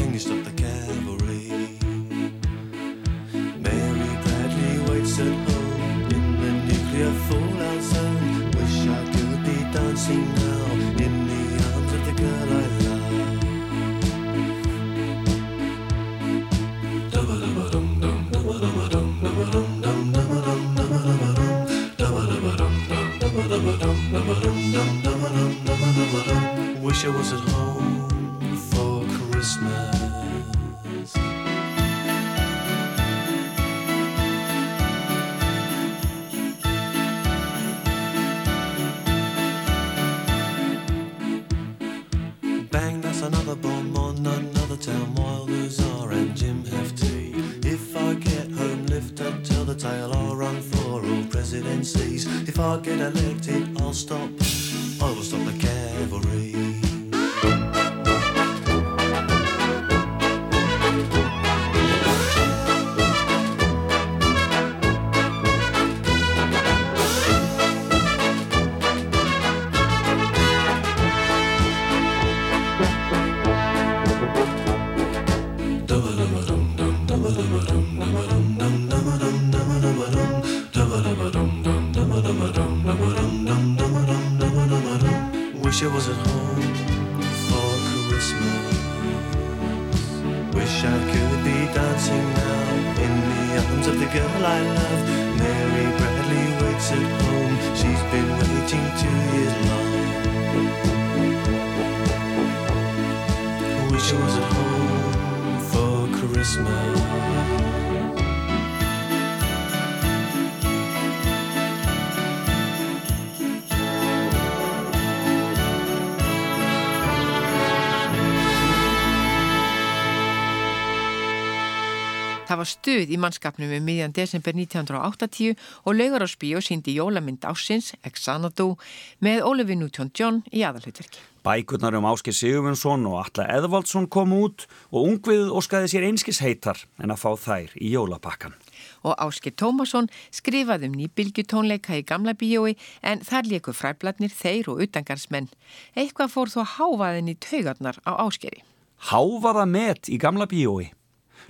var 122.65 122.71
stuð 122.71 123.11
í 123.13 123.17
mannskapnum 123.21 123.69
um 123.77 123.85
miðjan 123.85 124.13
desember 124.15 124.55
1980 124.57 125.53
og 125.85 125.97
Laugarásbíó 125.99 126.61
síndi 126.63 126.95
jólamynd 126.97 127.45
ásins, 127.45 127.93
Exanadu, 128.01 128.73
með 129.21 129.43
Oliver 129.45 129.77
Newton-John 129.77 130.41
í 130.49 130.63
aðalhutverki. 130.65 131.21
Bækurnar 131.45 131.93
um 131.99 132.07
Áskir 132.09 132.33
Sigurvinsson 132.33 133.05
og 133.05 133.19
Alla 133.21 133.45
Eðvaldsson 133.59 134.07
kom 134.09 134.33
út 134.33 134.65
og 134.89 135.11
ungvið 135.11 135.53
óskaði 135.53 135.91
sér 135.91 136.07
einskis 136.07 136.41
heitar 136.41 136.81
en 136.97 137.13
að 137.13 137.21
fá 137.21 137.29
þær 137.43 137.77
í 137.77 137.93
jólapakkan. 137.93 138.57
Og 139.05 139.13
Áskir 139.21 139.53
Tómasson 139.53 140.09
skrifaði 140.33 140.89
um 140.89 140.97
nýbylgjutónleika 140.97 141.99
í 141.99 142.05
gamla 142.07 142.33
bíói 142.33 142.73
en 143.05 143.21
þar 143.21 143.51
leiku 143.51 143.77
fræbladnir 143.77 144.33
þeir 144.33 144.73
og 144.73 144.81
utangarsmenn. 144.87 145.51
Eitthvað 145.93 146.33
fór 146.33 146.55
þó 146.55 146.61
hávaðin 146.79 147.29
í 147.29 147.37
taugarnar 147.37 148.01
á 148.09 148.25
Áskeri. 148.25 148.65
Hávaða 149.13 149.69
met 149.69 150.09
í 150.09 150.17
gamla 150.17 150.49
bíói. 150.49 150.95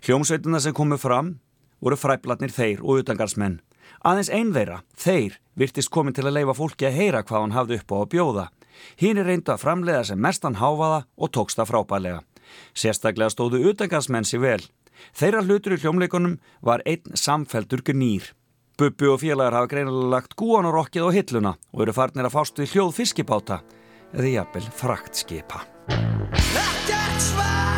Hljómsveituna 0.03 0.59
sem 0.59 0.75
komu 0.75 0.97
fram 0.99 1.37
voru 1.83 1.97
fræbladnir 1.99 2.53
þeir 2.53 2.83
og 2.83 3.03
utangarsmenn. 3.03 3.59
Aðeins 4.05 4.31
einn 4.33 4.53
þeirra, 4.53 4.81
þeir, 4.97 5.39
virtist 5.57 5.91
komin 5.93 6.13
til 6.15 6.25
að 6.25 6.39
leifa 6.39 6.55
fólki 6.57 6.87
að 6.89 6.97
heyra 6.99 7.23
hvað 7.25 7.43
hann 7.43 7.55
hafði 7.55 7.79
upp 7.79 7.93
á 7.93 7.97
að 7.97 8.09
bjóða. 8.13 8.45
Hinn 9.01 9.19
er 9.21 9.29
reyndu 9.29 9.53
að 9.53 9.61
framleiða 9.63 10.07
sem 10.09 10.21
mestan 10.21 10.57
hávaða 10.59 11.03
og 11.15 11.31
tókst 11.33 11.59
það 11.59 11.71
frábælega. 11.71 12.23
Sérstaklega 12.77 13.33
stóðu 13.33 13.61
utangarsmenn 13.71 14.27
sér 14.27 14.43
vel. 14.43 14.63
Þeirra 15.15 15.43
hlutur 15.43 15.75
í 15.75 15.79
hljómleikunum 15.81 16.39
var 16.65 16.83
einn 16.85 17.17
samfeldur 17.17 17.83
gnýr. 17.85 18.33
Bubbi 18.75 19.07
og 19.07 19.21
félagar 19.21 19.55
hafa 19.55 19.71
greinilega 19.71 20.11
lagt 20.11 20.35
gúan 20.35 20.67
og 20.67 20.75
rokkið 20.75 21.07
á 21.07 21.09
hilluna 21.15 21.53
og 21.71 21.85
eru 21.85 21.95
farnir 21.95 22.27
að 22.27 22.35
fást 22.35 22.59
við 22.59 22.75
hljóð 22.75 22.97
fiskibáta 22.97 23.61
eða 24.11 24.33
jafnvel 24.39 24.67
fraktskipa. 24.81 25.63
Ekkert 25.95 27.23
svar 27.23 27.55
Ekkert 27.55 27.74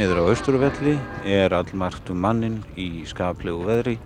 niður 0.00 0.22
á 0.24 0.32
austurvelli 0.32 0.92
er 1.28 1.52
allmarkt 1.52 2.08
um 2.08 2.22
mannin 2.24 2.54
í 2.80 3.02
skaplegu 3.04 3.66
veðri 3.66 3.98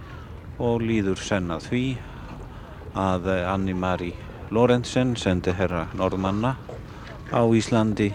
og 0.59 0.83
líður 0.83 1.21
senna 1.23 1.61
því 1.63 1.83
að 2.99 3.29
Anni-Mari 3.53 4.09
Lorentzen, 4.51 5.13
sendiherra 5.15 5.85
norðmanna 5.95 6.57
á 7.31 7.47
Íslandi, 7.47 8.09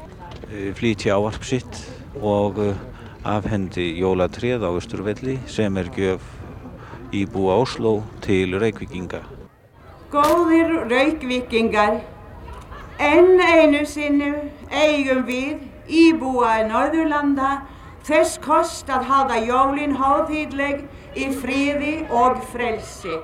eh, 0.51 0.73
flíti 0.75 1.07
áarp 1.07 1.47
sitt 1.47 1.79
og 2.19 2.59
eh, 2.59 2.75
afhendi 3.23 3.87
jólatrið 4.01 4.67
á 4.67 4.75
Östurvelli 4.75 5.39
sem 5.47 5.79
er 5.79 5.87
gjöf 5.95 6.27
í 7.15 7.23
búa 7.31 7.61
Oslo 7.63 8.03
til 8.19 8.59
Reykvíkinga. 8.59 9.23
Góðir 10.11 10.83
Reykvíkingar, 10.91 12.01
enn 12.99 13.39
einu 13.39 13.85
sinnu 13.87 14.35
eigum 14.67 15.23
við 15.23 15.68
íbúa 15.89 16.53
í 16.61 16.67
Norðurlanda 16.69 17.51
þess 18.07 18.39
kost 18.43 18.89
að 18.89 19.09
halda 19.09 19.39
jólinn 19.43 19.97
hátíðleg 19.99 20.85
í 21.17 21.29
fríði 21.41 21.93
og 22.13 22.39
frelsi. 22.53 23.19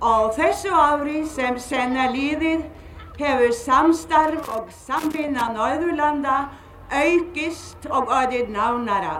Á 0.00 0.32
þessu 0.32 0.72
ári 0.72 1.24
sem 1.28 1.58
senna 1.60 2.08
líðir 2.12 2.64
hefur 3.20 3.52
samstarf 3.52 4.48
og 4.56 4.70
sambina 4.72 5.50
Norðurlanda 5.54 6.46
aukist 6.90 7.86
og 7.90 8.08
orðið 8.10 8.48
nánara 8.54 9.18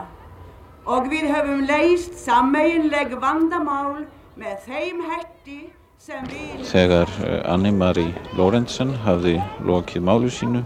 og 0.90 1.10
við 1.12 1.28
höfum 1.30 1.66
leist 1.68 2.16
sammeginleg 2.18 3.12
vandamál 3.20 4.06
með 4.40 4.64
þeim 4.66 5.04
hætti 5.10 5.58
sem 6.00 6.24
við... 6.32 6.64
Þegar 6.70 7.10
eh, 7.26 7.40
Anni-Mari 7.52 8.08
Lórentzen 8.38 8.94
hafði 9.04 9.36
lokið 9.68 10.06
málu 10.08 10.32
sínu 10.32 10.64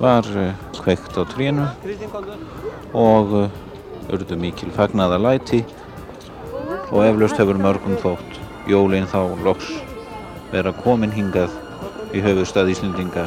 var 0.00 0.28
eh, 0.36 0.54
kveikt 0.82 1.18
á 1.18 1.22
trínu 1.30 1.66
og 2.92 3.34
eh, 3.42 3.58
urðu 4.12 4.38
mikil 4.40 4.70
fagnaða 4.76 5.18
læti 5.22 5.62
og 6.92 7.02
eflaust 7.06 7.40
hefur 7.40 7.58
mörgum 7.60 7.98
þótt 8.02 8.40
jólinn 8.70 9.08
þá 9.10 9.20
loks 9.46 9.72
vera 10.52 10.74
komin 10.84 11.14
hingað 11.14 11.52
í 12.14 12.22
höfustad 12.22 12.70
Íslendinga. 12.70 13.26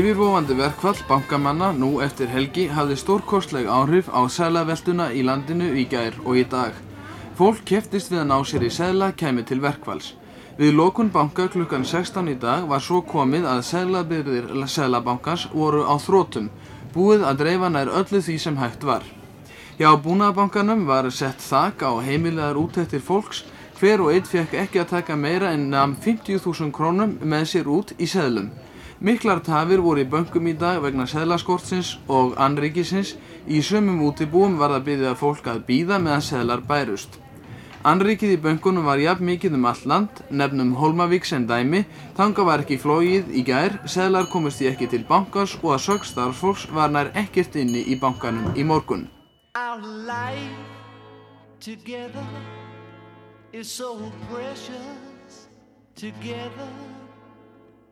Yfirvofandi 0.00 0.54
verkvall 0.56 1.00
bankamanna 1.08 1.66
nú 1.76 1.88
eftir 2.00 2.30
helgi 2.32 2.62
hafði 2.72 2.94
stórkostleg 2.96 3.66
áhrif 3.68 4.06
á 4.08 4.24
sælaveltuna 4.32 5.10
í 5.12 5.20
landinu 5.28 5.66
í 5.76 5.82
gær 5.90 6.14
og 6.22 6.38
í 6.40 6.44
dag. 6.54 6.78
Fólk 7.36 7.60
keftist 7.68 8.08
við 8.08 8.22
að 8.22 8.30
ná 8.30 8.38
sér 8.48 8.64
í 8.64 8.70
sæla 8.72 9.10
kemi 9.22 9.44
til 9.44 9.58
verkvalls. 9.60 10.14
Við 10.56 10.72
lokun 10.78 11.10
banka 11.12 11.50
klukkan 11.52 11.84
16 11.84 12.30
í 12.32 12.36
dag 12.40 12.64
var 12.70 12.80
svo 12.80 13.02
komið 13.10 13.44
að 13.50 13.60
sælabyrðir 13.72 14.48
sælabankans 14.76 15.44
voru 15.52 15.84
á 15.84 15.94
þrótum, 16.00 16.48
búið 16.94 17.26
að 17.28 17.44
dreifa 17.44 17.68
nær 17.68 17.92
öllu 18.00 18.22
því 18.24 18.38
sem 18.46 18.56
hægt 18.56 18.88
var. 18.88 19.04
Hjá 19.76 19.90
búnaðabankanum 20.00 20.86
var 20.88 21.10
sett 21.12 21.44
þak 21.44 21.84
á 21.84 21.92
heimilegar 22.00 22.56
útættir 22.56 23.04
fólks 23.04 23.44
Hver 23.76 24.00
og 24.04 24.14
einn 24.14 24.24
fekk 24.24 24.56
ekki 24.64 24.80
að 24.80 24.90
taka 24.96 25.14
meira 25.16 25.52
en 25.52 25.70
namn 25.72 25.94
50.000 26.00 26.72
krónum 26.72 27.18
með 27.20 27.46
sér 27.52 27.68
út 27.68 27.94
í 27.96 28.08
seðlum. 28.08 28.50
Miklar 29.00 29.38
tafir 29.40 29.80
voru 29.80 30.02
í 30.02 30.08
bönkum 30.12 30.44
í 30.50 30.52
dag 30.60 30.82
vegna 30.84 31.06
seðlaskortsins 31.08 31.94
og 32.12 32.34
anríkisins. 32.36 33.14
Í 33.48 33.62
sömum 33.64 34.02
útibúum 34.04 34.58
var 34.60 34.74
það 34.74 34.84
byggðið 34.88 35.08
að 35.08 35.20
fólk 35.22 35.48
að 35.48 35.62
býða 35.70 35.96
meðan 36.04 36.24
seðlar 36.26 36.60
bærust. 36.68 37.16
Anríkið 37.80 38.34
í 38.34 38.40
bönkunum 38.44 38.84
var 38.84 39.00
jafn 39.00 39.24
mikið 39.24 39.56
um 39.56 39.64
allt 39.70 39.86
land, 39.88 40.20
nefnum 40.28 40.74
Holmavík 40.76 41.24
sem 41.24 41.46
dæmi, 41.48 41.86
þanga 42.18 42.44
var 42.44 42.60
ekki 42.60 42.76
flóið 42.82 43.32
í 43.32 43.46
gær, 43.48 43.78
seðlar 43.88 44.28
komist 44.28 44.60
í 44.60 44.68
ekki 44.68 44.90
til 44.92 45.06
bankars 45.08 45.56
og 45.62 45.78
að 45.78 45.82
sög 45.86 46.04
starfsfólks 46.04 46.68
var 46.76 46.92
nær 46.92 47.08
ekkert 47.16 47.56
inni 47.56 47.86
í 47.88 47.96
bankanum 47.96 48.52
í 48.52 48.68
morgun. 48.68 49.08
Together 51.60 52.24
is 53.52 53.68
so 53.68 54.12
precious. 54.28 55.48
Together 55.94 56.89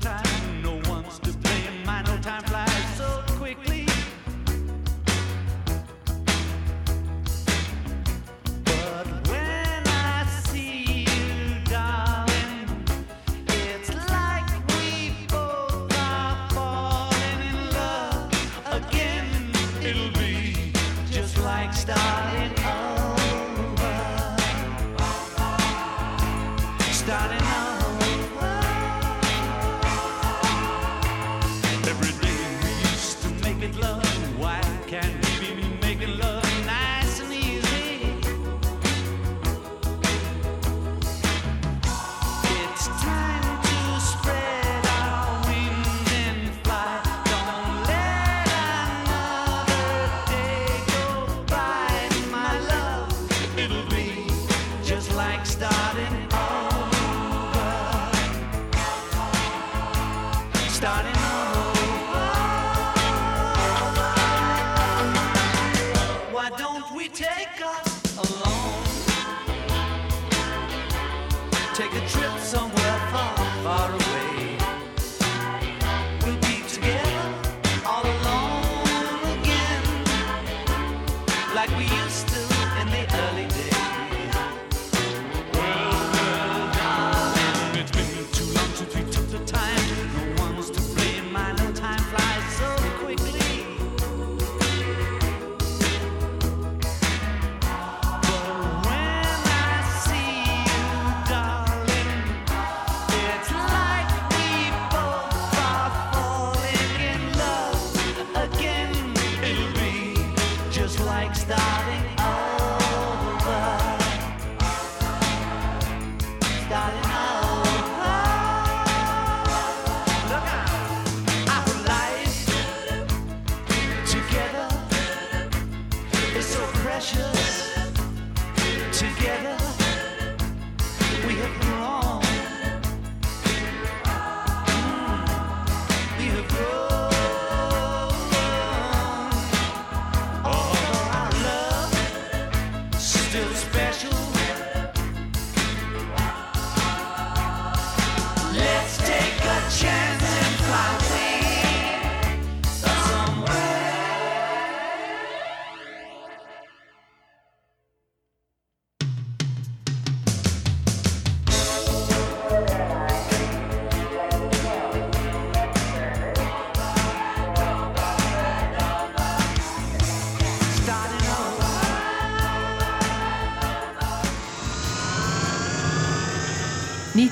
time. 0.00 0.62
No 0.62 0.80
one's 0.88 1.18
to 1.20 1.32
blame. 1.38 1.84
My 1.84 2.02
no 2.02 2.16
time 2.18 2.42
flies 2.44 2.73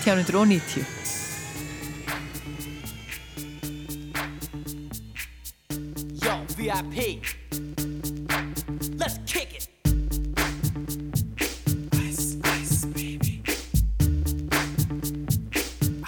1990. 0.04 0.84
Yo, 6.24 6.44
VIP. 6.56 7.22
Let's 8.98 9.18
kick 9.26 9.54
it. 9.54 9.68
Ice, 11.94 12.36
ice, 12.42 12.84
baby. 12.86 13.42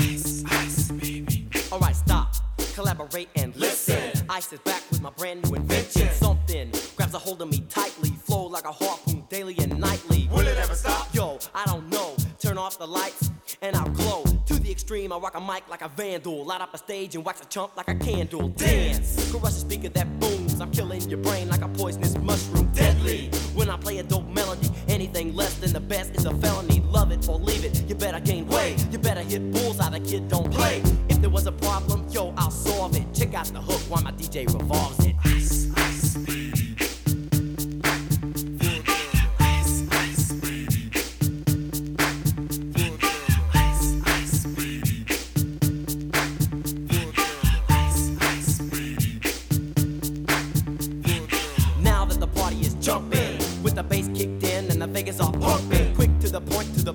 Ice, 0.00 0.44
ice, 0.50 0.90
baby. 0.90 1.46
All 1.70 1.78
right, 1.78 1.94
stop. 1.94 2.34
Collaborate 2.74 3.28
and 3.36 3.54
listen. 3.54 4.26
Ice 4.28 4.52
is 4.52 4.58
back 4.60 4.82
with 4.90 5.02
my 5.02 5.10
brand 5.10 5.48
new 5.48 5.54
invention. 5.54 6.08
Something 6.10 6.72
grabs 6.96 7.14
a 7.14 7.18
hold 7.20 7.42
of 7.42 7.48
me 7.48 7.64
tightly. 7.68 8.10
Flow 8.10 8.46
like 8.46 8.64
a 8.64 8.72
harpoon 8.72 9.22
daily 9.28 9.54
and 9.60 9.78
nightly. 9.78 10.28
Will 10.32 10.40
it 10.48 10.58
ever 10.58 10.74
stop? 10.74 11.14
Yo, 11.14 11.38
I 11.54 11.64
don't 11.66 11.88
know. 11.90 12.16
Turn 12.40 12.58
off 12.58 12.76
the 12.76 12.86
lights 12.86 13.30
extreme. 14.74 15.12
I 15.12 15.18
rock 15.18 15.36
a 15.36 15.40
mic 15.40 15.68
like 15.68 15.82
a 15.82 15.88
vandal. 15.88 16.44
Light 16.44 16.60
up 16.60 16.74
a 16.74 16.78
stage 16.78 17.14
and 17.14 17.24
wax 17.24 17.40
a 17.40 17.44
chump 17.46 17.76
like 17.76 17.88
a 17.88 17.94
candle. 17.94 18.48
Dance! 18.48 19.30
Crush 19.30 19.52
a 19.52 19.60
speaker 19.66 19.88
that 19.90 20.18
booms. 20.18 20.60
I'm 20.60 20.72
killing 20.72 21.00
your 21.08 21.18
brain 21.18 21.48
like 21.48 21.62
a 21.62 21.68
poisonous 21.68 22.18
mushroom. 22.18 22.66
Deadly! 22.72 23.28
When 23.54 23.70
I 23.70 23.76
play 23.76 23.98
a 23.98 24.02
dope 24.02 24.28
melody, 24.28 24.68
anything 24.88 25.36
less 25.36 25.54
than 25.58 25.72
the 25.72 25.80
best 25.80 26.16
is 26.16 26.24
a 26.24 26.34
felony. 26.38 26.80
Love 26.80 27.12
it 27.12 27.28
or 27.28 27.38
leave 27.38 27.64
it. 27.64 27.84
You 27.88 27.94
better 27.94 28.18
gain 28.18 28.48
weight. 28.48 28.84
You 28.90 28.98
better 28.98 29.22
hit 29.22 29.52
bulls 29.52 29.76
bullseye. 29.76 29.90
The 29.90 30.00
kid 30.00 30.28
don't 30.28 30.50
play. 30.52 30.82
If 31.08 31.20
there 31.20 31.30
was 31.30 31.46
a 31.46 31.52
problem, 31.52 32.08
yo, 32.10 32.34
I'll 32.36 32.50
solve 32.50 32.96
it. 32.96 33.06
Check 33.14 33.32
out 33.34 33.46
the 33.46 33.60
hook 33.60 33.80
while 33.88 34.02
my 34.02 34.10
DJ 34.10 34.52
revolves 34.52 35.06
it. 35.06 35.14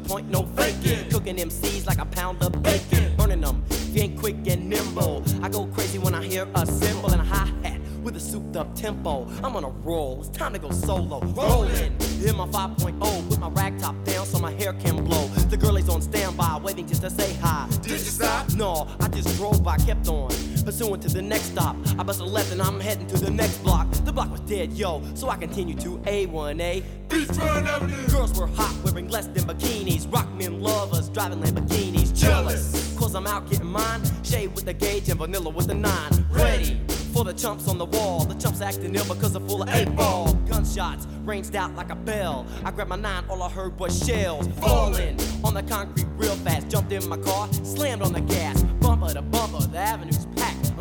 Point, 0.10 0.28
no 0.32 0.44
faking, 0.58 1.08
cooking 1.12 1.36
MCs 1.36 1.86
like 1.86 2.00
a 2.00 2.06
pound 2.06 2.42
of 2.42 2.64
bacon, 2.64 3.16
burning 3.16 3.42
them. 3.42 3.64
If 3.70 3.96
you 3.96 4.02
ain't 4.02 4.20
quick 4.20 4.36
and 4.48 4.68
nimble, 4.68 5.24
I 5.44 5.50
go 5.50 5.68
crazy 5.68 6.00
when 6.00 6.16
I 6.16 6.26
hear 6.26 6.48
a 6.56 6.66
cymbal 6.66 7.12
and 7.12 7.22
a 7.22 7.24
hi 7.24 7.46
hat 7.62 7.80
with 8.02 8.16
a 8.16 8.20
souped 8.20 8.56
up 8.56 8.74
tempo. 8.74 9.28
I'm 9.44 9.56
on 9.56 9.64
a 9.64 9.70
roll, 9.70 10.22
it's 10.22 10.30
time 10.30 10.54
to 10.54 10.60
go 10.60 10.72
solo. 10.72 11.20
Rolling, 11.22 11.94
hit 12.22 12.36
my 12.36 12.48
5.0, 12.48 13.30
put 13.30 13.40
my 13.40 13.50
rag 13.50 13.78
top 13.78 14.04
down 14.04 14.26
so 14.26 14.40
my 14.40 14.52
hair 14.54 14.74
can 14.74 15.04
blow. 15.04 15.28
The 15.28 15.58
girl 15.58 15.78
is 15.78 15.90
on 15.90 16.02
standby, 16.02 16.60
waiting 16.64 16.88
just 16.88 17.04
to 17.04 17.12
say 17.12 17.36
hi. 17.36 17.68
Did 17.84 17.92
you 17.92 17.98
stop? 18.00 18.52
No, 18.56 18.88
I 19.00 19.10
just 19.10 19.38
drove 19.38 19.64
by, 19.64 19.78
kept 19.78 20.08
on. 20.08 20.32
Pursuing 20.64 21.00
to 21.02 21.10
the 21.10 21.22
next 21.22 21.46
stop. 21.46 21.76
I 21.98 22.04
bust 22.04 22.20
a 22.20 22.26
left 22.26 22.52
and 22.52 22.62
I'm 22.62 22.80
heading 22.80 23.08
to 23.08 23.18
the 23.18 23.32
next 23.32 23.58
block. 23.64 23.90
The 23.92 24.12
block 24.12 24.32
was 24.32 24.42
dead, 24.42 24.74
yo, 24.74 25.02
so 25.16 25.30
I 25.30 25.38
continue 25.38 25.76
to 25.76 25.98
A1A. 26.00 26.84
Beachfront 27.08 27.66
Avenue. 27.66 28.08
Girls 28.08 28.38
were 28.40 28.48
hot, 28.48 28.76
wearing 28.84 29.08
less 29.10 29.28
than 29.28 29.44
bikinis. 29.44 30.12
Rock 30.14 30.32
men 30.34 30.62
lovers, 30.62 31.10
driving 31.10 31.40
Lamborghinis. 31.40 32.16
Jealous, 32.16 32.96
cause 32.98 33.16
I'm 33.16 33.26
out 33.26 33.50
getting 33.50 33.68
mine. 33.68 34.02
Shade 34.24 34.54
with 34.54 34.66
the 34.66 34.74
gauge 34.74 35.10
and 35.10 35.18
vanilla 35.18 35.50
with 35.50 35.68
the 35.68 35.74
nine. 35.74 36.26
Ready 36.32 36.80
for 37.14 37.24
the 37.24 37.34
chumps 37.34 37.68
on 37.68 37.78
the 37.78 37.86
wall. 37.86 38.26
The 38.26 38.36
chumps 38.36 38.62
acting 38.62 38.96
ill 38.96 39.06
because 39.06 39.34
they're 39.34 39.48
full 39.48 39.64
of 39.64 39.70
eight 39.70 39.94
ball. 39.96 40.34
Gunshots 40.48 41.08
ranged 41.26 41.56
out 41.56 41.76
like 41.76 41.90
a 41.90 41.96
bell. 41.96 42.46
I 42.64 42.72
grabbed 42.72 42.90
my 42.90 42.96
nine, 42.96 43.24
all 43.30 43.42
I 43.44 43.50
heard 43.50 43.80
was 43.80 44.06
shells 44.06 44.48
falling 44.60 45.20
on 45.44 45.54
the 45.54 45.64
concrete 45.64 46.08
real 46.16 46.36
fast. 46.38 46.70
Jumped 46.70 46.92
in 46.92 47.08
my 47.10 47.18
car, 47.18 47.52
slammed 47.64 48.02
on 48.02 48.14
the 48.14 48.22
gas. 48.22 48.62
Bumper 48.82 49.14
to 49.14 49.22
bumper, 49.22 49.66
the 49.68 49.78
avenue's 49.78 50.26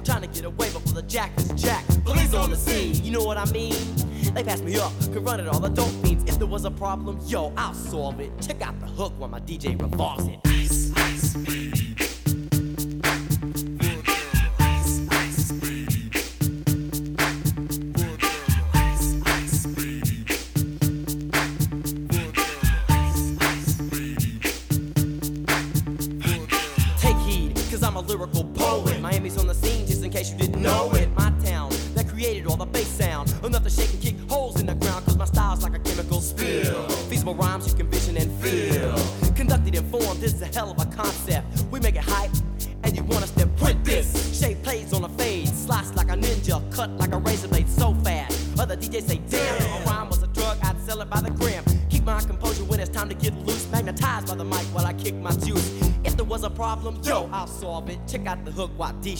trying 0.08 0.22
to 0.22 0.28
get 0.28 0.46
away 0.46 0.70
before 0.70 0.94
the 0.94 1.02
jack 1.02 1.30
is 1.36 1.50
jacked. 1.50 2.02
Police 2.02 2.32
on 2.32 2.48
the 2.48 2.56
scene, 2.56 2.94
you 3.04 3.10
know 3.12 3.22
what 3.22 3.36
I 3.36 3.44
mean? 3.52 3.74
They 4.32 4.42
passed 4.42 4.64
me 4.64 4.78
up, 4.78 4.90
could 5.12 5.22
run 5.22 5.38
it 5.38 5.46
all 5.46 5.60
the 5.60 5.68
dope 5.68 5.90
fiends. 6.02 6.24
If 6.24 6.38
there 6.38 6.46
was 6.46 6.64
a 6.64 6.70
problem, 6.70 7.20
yo, 7.26 7.52
I'll 7.58 7.74
solve 7.74 8.18
it. 8.18 8.32
Check 8.40 8.62
out 8.62 8.80
the 8.80 8.86
hook 8.86 9.12
while 9.18 9.28
my 9.28 9.40
DJ 9.40 9.78
revolves 9.80 10.26
it. 10.26 10.40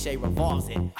DJ 0.09 0.23
revolves 0.23 0.69
it. 0.71 0.98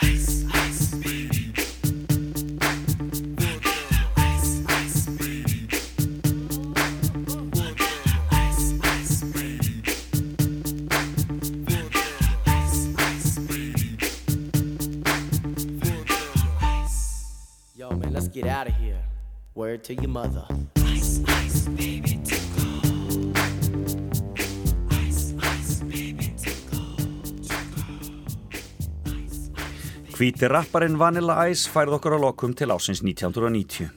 Hvíti 30.39 30.53
rapparinn 30.53 30.95
Vanilla 30.95 31.35
Ice 31.51 31.67
færð 31.67 31.97
okkur 31.97 32.15
á 32.15 32.19
lokum 32.23 32.53
til 32.55 32.71
ásins 32.71 33.01
1990. 33.03 33.89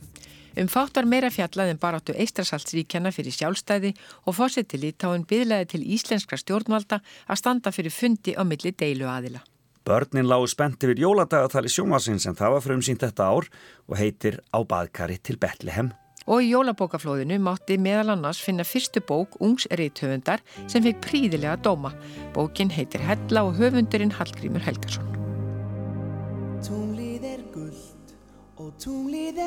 Um 0.58 0.66
fáttar 0.74 1.06
meira 1.06 1.30
fjallað 1.30 1.70
en 1.70 1.78
baráttu 1.78 2.16
eistrasaltsríkjana 2.18 3.12
fyrir 3.14 3.36
sjálfstæði 3.36 3.92
og 4.26 4.34
fórseti 4.34 4.80
Litáin 4.82 5.28
byðlaði 5.30 5.68
til 5.76 5.84
íslenskra 5.86 6.40
stjórnvalda 6.42 6.98
að 7.30 7.38
standa 7.38 7.70
fyrir 7.70 7.94
fundi 7.94 8.34
á 8.34 8.42
milli 8.42 8.74
deilu 8.74 9.06
aðila. 9.06 9.44
Börnin 9.86 10.26
lágu 10.26 10.50
spennt 10.50 10.82
yfir 10.82 11.04
jóladagathali 11.06 11.70
sjómasins 11.70 12.26
en 12.26 12.40
það 12.42 12.58
var 12.58 12.66
frumsýnt 12.66 13.06
þetta 13.06 13.30
ár 13.30 13.46
og 13.86 14.02
heitir 14.02 14.42
Á 14.50 14.66
baðkari 14.66 15.22
til 15.22 15.38
Betlehem. 15.38 15.94
Og 16.26 16.42
í 16.42 16.50
jólabókaflóðinu 16.56 17.38
mátti 17.38 17.78
meðal 17.78 18.16
annars 18.18 18.42
finna 18.42 18.66
fyrstu 18.66 19.06
bók 19.06 19.38
Ungs 19.38 19.70
reithöfundar 19.70 20.42
sem 20.66 20.82
fekk 20.82 21.06
príðilega 21.06 21.62
dóma. 21.62 21.94
Bókin 22.34 22.74
heitir 22.74 23.06
Hella 23.06 23.46
og 23.46 23.62
höfundurinn 23.62 24.18
Hallgrímur 24.18 24.66
Helgarsson. 24.66 25.21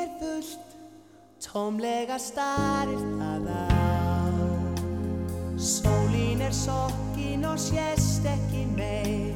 Er 0.05 0.15
fullt 0.19 0.65
Tómlega 1.45 2.17
starir 2.17 3.01
það 3.19 3.45
á. 3.47 3.63
Sólín 5.55 6.41
er 6.41 6.53
sokkin 6.55 7.45
og 7.45 7.59
sést 7.59 8.25
ekki 8.25 8.63
meir. 8.75 9.35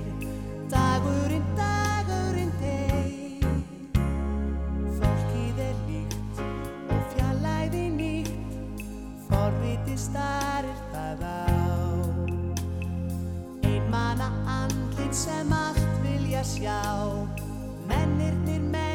Dagurinn, 0.71 1.45
dagurinn 1.57 2.51
deyr 2.61 3.45
Fólkið 4.97 5.61
er 5.67 5.77
líkt 5.85 6.41
og 6.95 7.01
fjallæði 7.13 7.85
nýtt. 7.99 8.59
Forviti 9.29 9.97
starir 9.99 10.83
það 10.91 11.25
á. 11.29 11.39
Einmana 13.69 14.31
andlit 14.59 15.15
sem 15.15 15.53
allt 15.53 15.89
vilja 16.03 16.43
sjá. 16.43 16.81
Mennirnir, 17.87 18.59
mennirnir, 18.59 18.88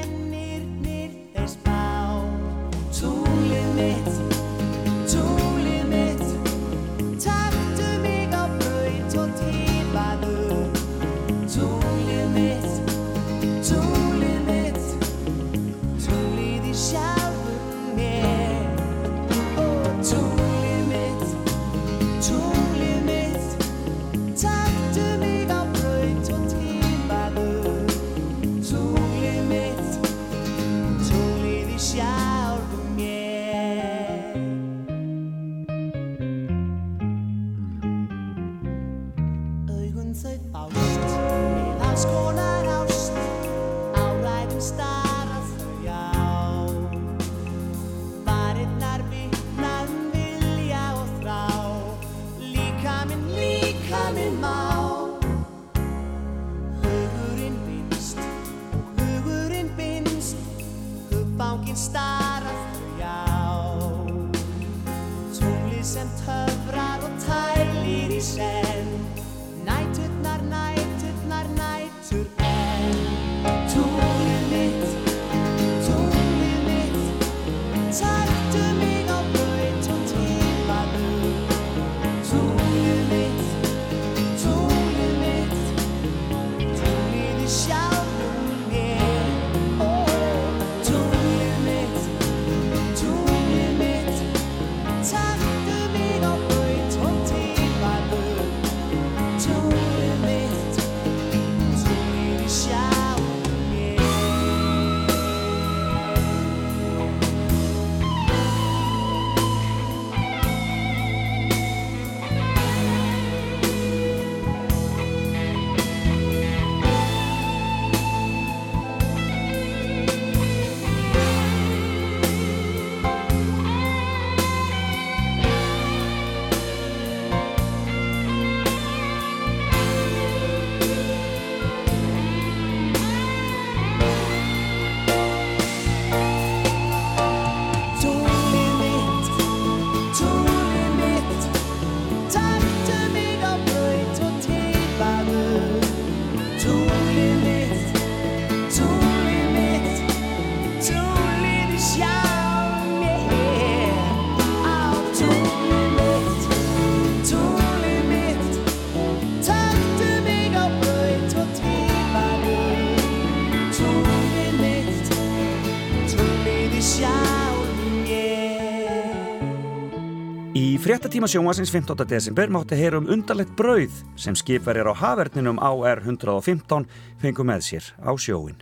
fréttatíma 171.04 171.26
sjónvarsins 171.28 171.70
15. 171.70 172.06
desember 172.08 172.48
mátti 172.48 172.76
heyra 172.80 172.96
um 172.96 173.08
undarlegt 173.12 173.52
brauð 173.56 173.92
sem 174.16 174.32
skipverjar 174.34 174.88
á 174.88 174.94
haverninum 174.96 175.58
AR 175.60 176.00
115 176.00 176.86
fengu 177.20 177.44
með 177.44 177.60
sér 177.60 177.84
á 178.00 178.08
sjóin. 178.16 178.56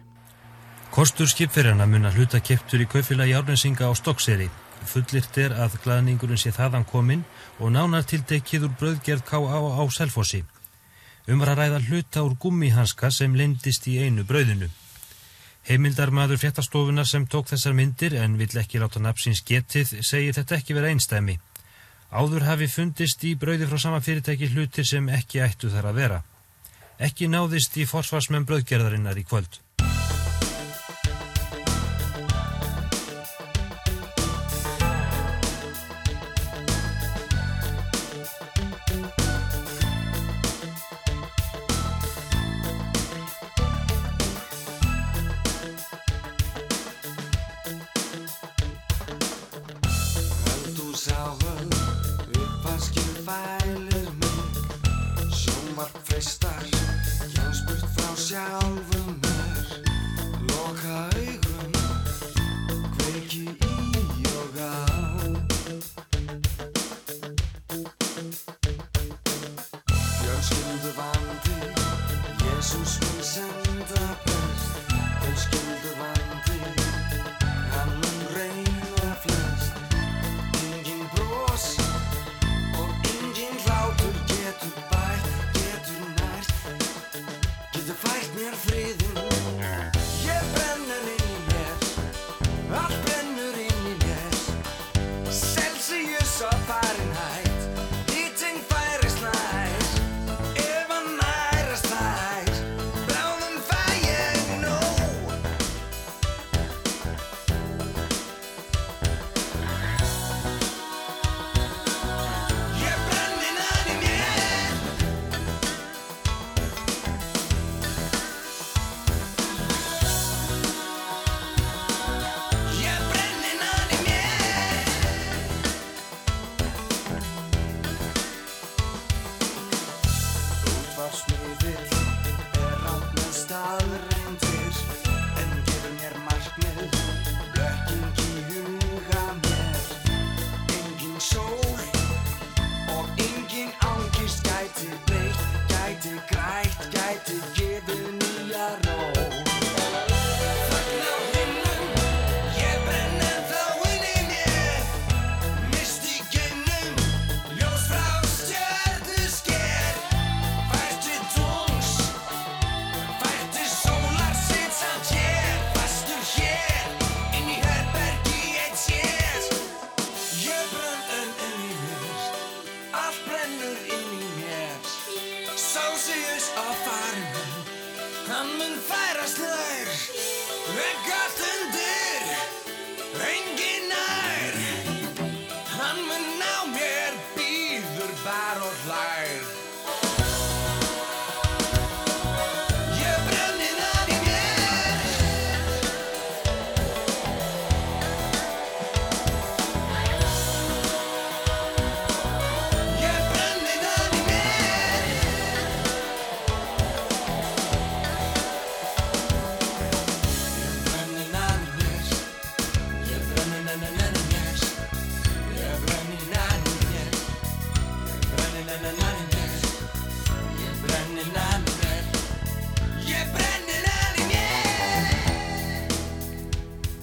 Kostur 0.91 1.31
skipverjana 1.31 1.87
mun 1.87 2.09
að 2.09 2.19
hluta 2.19 2.41
keptur 2.43 2.83
í 2.83 2.89
kaufélagi 2.91 3.37
Árnesinga 3.39 3.87
á 3.87 3.95
Stokkseri. 3.95 4.49
Fullirt 4.91 5.39
er 5.39 5.55
að 5.55 5.79
glaðningurinn 5.85 6.41
sé 6.43 6.51
þaðan 6.51 6.83
kominn 6.83 7.23
og 7.61 7.71
nánar 7.77 8.03
tildekið 8.11 8.67
úr 8.67 8.75
brauðgerð 8.81 9.23
K.A. 9.23 9.63
á 9.79 9.85
Selfossi. 9.87 10.43
Um 11.31 11.39
var 11.39 11.55
að 11.55 11.63
ræða 11.63 11.81
hluta 11.87 12.27
úr 12.27 12.35
gummihanska 12.35 13.13
sem 13.15 13.39
lindist 13.39 13.87
í 13.87 14.01
einu 14.03 14.27
brauðinu. 14.27 14.67
Heimildarmaður 15.71 16.43
fréttastofunar 16.43 17.07
sem 17.07 17.23
tók 17.23 17.55
þessar 17.55 17.79
myndir 17.79 18.19
en 18.19 18.35
vill 18.35 18.51
ekki 18.59 18.83
láta 18.83 18.99
napsins 18.99 19.47
getið 19.47 20.01
segir 20.03 20.35
þetta 20.35 20.59
ekki 20.59 20.75
vera 20.75 20.91
einstæmi. 20.91 21.39
Áður 22.13 22.45
hafi 22.45 22.69
fundist 22.69 23.23
í 23.25 23.33
brauði 23.41 23.67
frá 23.71 23.79
sama 23.81 24.03
fyrirtæki 24.05 24.51
hlutir 24.53 24.85
sem 24.85 25.07
ekki 25.09 25.41
ættu 25.41 25.71
þar 25.73 25.89
að 25.91 26.01
vera. 26.03 26.19
Ekki 27.01 27.29
náðist 27.33 27.79
í 27.81 27.87
forsvarsmenn 27.89 28.45
brauðgerðarinnar 28.49 29.17
í 29.17 29.25
kvöld. 29.25 29.63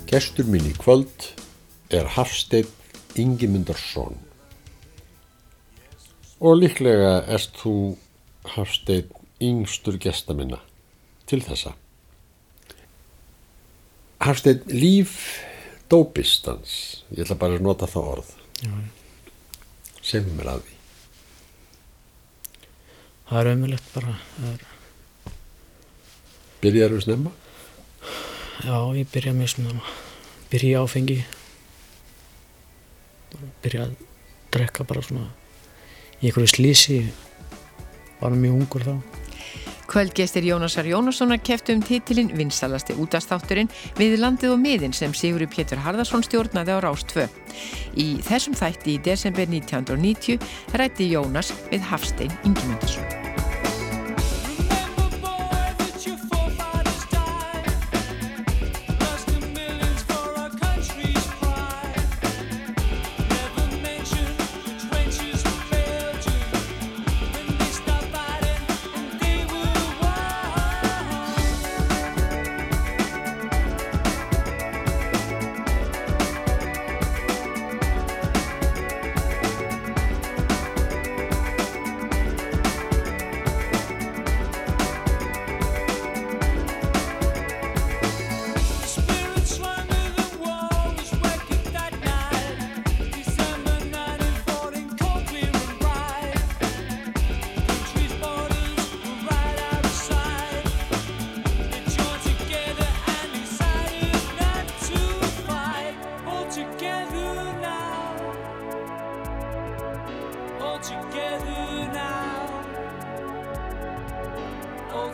Gestur 0.10 0.48
minn 0.50 0.66
í 0.66 0.72
kvöld 0.74 1.28
er 1.94 2.08
Hafsteinn 2.16 2.66
Ingimundarsson. 3.22 4.16
Og 6.42 6.56
líklega 6.58 7.28
erst 7.30 7.60
þú 7.62 7.74
Hafsteinn 8.56 9.12
yngstur 9.38 10.00
gesta 10.02 10.34
minna 10.34 10.58
til 11.30 11.44
þessa. 11.46 11.76
Hafsteinn 14.26 14.66
líf 14.74 15.14
dópistans, 15.94 17.04
ég 17.14 17.28
ætla 17.28 17.38
bara 17.44 17.60
að 17.60 17.68
nota 17.68 17.90
það 17.92 18.10
orð. 18.16 18.32
Segðu 20.02 20.34
mér 20.40 20.56
að 20.56 20.64
því. 20.66 20.80
Það 23.30 23.44
er 23.44 23.52
ömulegt 23.52 23.94
bara. 23.94 24.16
Er, 24.50 24.66
Byrjar 26.66 26.98
þú 26.98 27.04
snemma? 27.06 27.36
Já, 28.64 28.78
ég 28.96 29.08
byrja 29.14 29.34
mjög 29.34 29.54
svona, 29.54 29.82
byrja 30.52 30.84
áfengi. 30.84 31.20
Byrja 33.64 33.88
að 33.88 33.96
drekka 34.54 34.84
bara 34.88 35.04
svona 35.06 35.30
í 36.20 36.30
einhverju 36.30 36.52
slísi. 36.56 37.00
Var 38.20 38.36
mjög 38.36 38.60
ungur 38.60 38.86
þá. 38.88 38.94
Kvöldgestir 39.90 40.46
Jónasar 40.46 40.86
Jónassonar 40.86 41.40
keftu 41.42 41.74
um 41.74 41.82
titilinn 41.82 42.30
vinsalasti 42.38 42.94
útastátturinn 42.94 43.72
við 43.98 44.20
landið 44.22 44.54
og 44.54 44.60
miðin 44.62 44.94
sem 44.94 45.16
Sigurður 45.18 45.50
Pétur 45.56 45.82
Harðarsson 45.82 46.22
stjórnaði 46.28 46.76
á 46.78 46.80
Rás 46.86 47.08
2. 47.10 47.26
Í 47.98 48.10
þessum 48.28 48.58
þætti 48.60 49.00
í 49.00 49.02
desember 49.08 49.50
1990 49.50 50.78
rætti 50.78 51.10
Jónas 51.16 51.50
við 51.72 51.90
Hafstein 51.90 52.38
Ingimundarsson. 52.44 53.29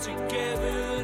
together. 0.05 0.94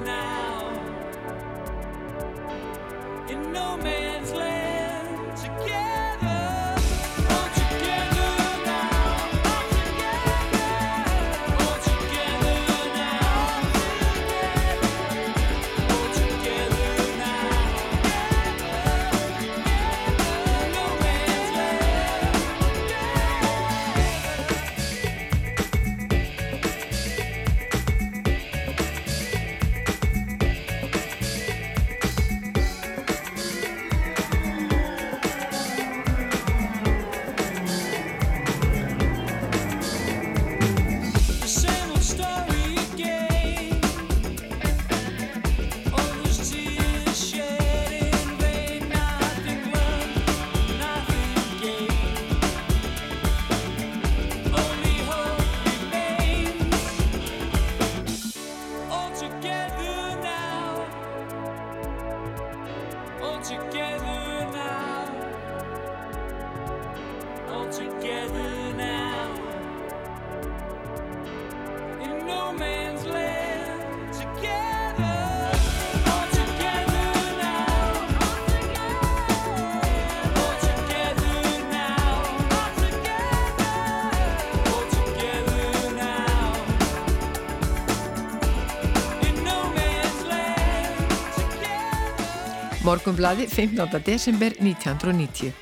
Land. 92.91 93.01
Morgunblaði 93.01 93.47
15. 93.47 94.03
desember 94.03 94.51
1990. 94.59 95.53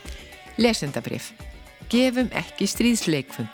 Lesendabrif. 0.58 1.34
Gefum 1.90 2.30
ekki 2.34 2.68
stríðsleikfung. 2.68 3.50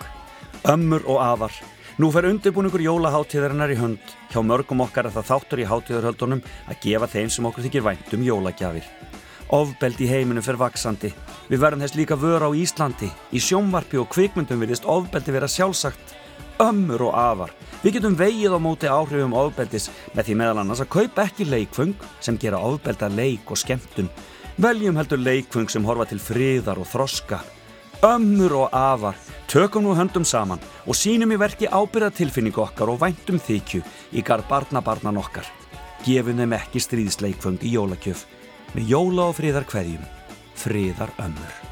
Ömmur 0.66 1.04
og 1.06 1.20
afar. 1.20 1.52
Nú 1.98 2.12
fer 2.12 2.26
undirbúningur 2.28 2.82
jólaháttíðarinnar 2.82 3.72
í 3.72 3.78
hönd. 3.80 4.00
Hjá 4.32 4.42
mörgum 4.44 4.82
okkar 4.82 5.06
er 5.08 5.14
það 5.16 5.30
þáttur 5.30 5.60
í 5.60 5.68
háttíðarhöldunum 5.68 6.42
að 6.68 6.80
gefa 6.82 7.08
þeim 7.08 7.30
sem 7.30 7.46
okkur 7.46 7.64
þykir 7.64 7.86
vænt 7.86 8.14
um 8.14 8.24
jólagjafir. 8.24 8.86
Ofbeld 9.50 10.02
í 10.02 10.08
heiminum 10.10 10.44
fer 10.44 10.58
vaksandi. 10.58 11.14
Við 11.48 11.62
verðum 11.62 11.84
þess 11.86 11.96
líka 11.96 12.16
vör 12.16 12.48
á 12.48 12.50
Íslandi. 12.52 13.12
Í 13.32 13.40
sjónvarpi 13.40 14.00
og 14.02 14.10
kvikmyndum 14.10 14.60
virðist 14.60 14.86
ofbeldi 14.86 15.32
vera 15.32 15.48
sjálfsagt. 15.48 16.16
Ömmur 16.62 17.10
og 17.10 17.16
afar. 17.20 17.52
Við 17.84 17.98
getum 17.98 18.16
vegið 18.16 18.56
á 18.56 18.60
móti 18.64 18.88
áhrifum 18.88 19.36
ofbeldis 19.36 19.90
með 20.16 20.30
því 20.30 20.36
meðal 20.40 20.62
annars 20.62 20.84
að 20.86 20.94
kaupa 20.96 21.26
ekki 21.28 21.48
leikfung 21.50 21.92
sem 22.24 22.38
gera 22.40 22.62
ofbelda 22.64 23.10
leik 23.12 23.52
og 23.52 23.60
skemmtun. 23.60 24.08
Veljum 24.56 24.96
heldur 24.96 25.20
leikfung 25.20 25.68
sem 25.70 25.84
horfa 25.84 26.08
til 26.10 26.22
friðar 26.24 26.80
og 26.80 26.88
þroska. 26.88 27.42
Ömmur 28.06 28.56
og 28.62 28.74
afar, 28.76 29.20
tökum 29.52 29.84
nú 29.84 29.98
höndum 29.98 30.24
saman 30.28 30.64
og 30.86 30.96
sínum 30.96 31.36
í 31.36 31.40
verki 31.42 31.68
ábyrða 31.68 32.14
tilfinningu 32.16 32.64
okkar 32.64 32.92
og 32.94 33.02
væntum 33.04 33.40
þykju 33.42 33.84
í 34.16 34.24
garð 34.24 34.48
barnabarnan 34.48 35.20
okkar. 35.20 35.48
Gefum 36.08 36.40
þeim 36.40 36.56
ekki 36.56 36.84
stríðsleikfung 36.84 37.60
í 37.68 37.76
jólakjöf 37.76 38.26
með 38.76 38.92
jóla 38.96 39.30
og 39.32 39.40
friðar 39.40 39.68
kveðjum. 39.68 40.12
Friðar 40.56 41.12
ömmur. 41.20 41.65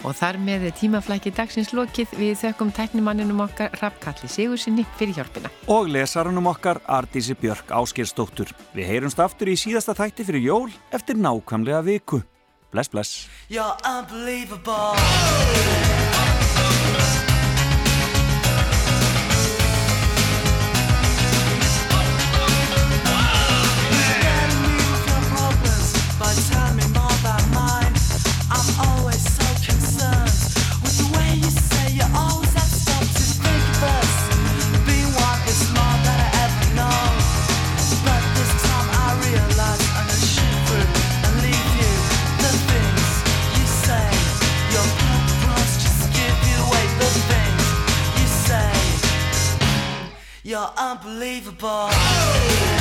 Og 0.00 0.16
þar 0.16 0.38
með 0.40 0.66
er 0.70 0.76
tímaflæki 0.78 1.32
dagsins 1.36 1.74
lokið 1.76 2.14
við 2.16 2.38
þökkum 2.40 2.70
tæknimanninum 2.76 3.42
okkar 3.44 3.74
Rappkalli 3.82 4.30
Sigursinni 4.32 4.86
fyrir 4.96 5.18
hjálpina. 5.18 5.52
Og 5.68 5.90
lesarunum 5.92 6.48
okkar 6.50 6.80
Ardísi 6.88 7.36
Björk 7.36 7.68
Áskeirsdóttur. 7.76 8.54
Við 8.76 8.88
heyrumst 8.88 9.20
aftur 9.20 9.52
í 9.52 9.58
síðasta 9.60 9.96
þætti 9.98 10.24
fyrir 10.30 10.46
jól 10.46 10.68
eftir 10.96 11.20
nákvæmlega 11.20 11.82
viku. 11.84 12.22
Bless, 12.70 12.88
bless. 12.88 13.26
You're 50.50 50.72
unbelievable. 50.76 52.79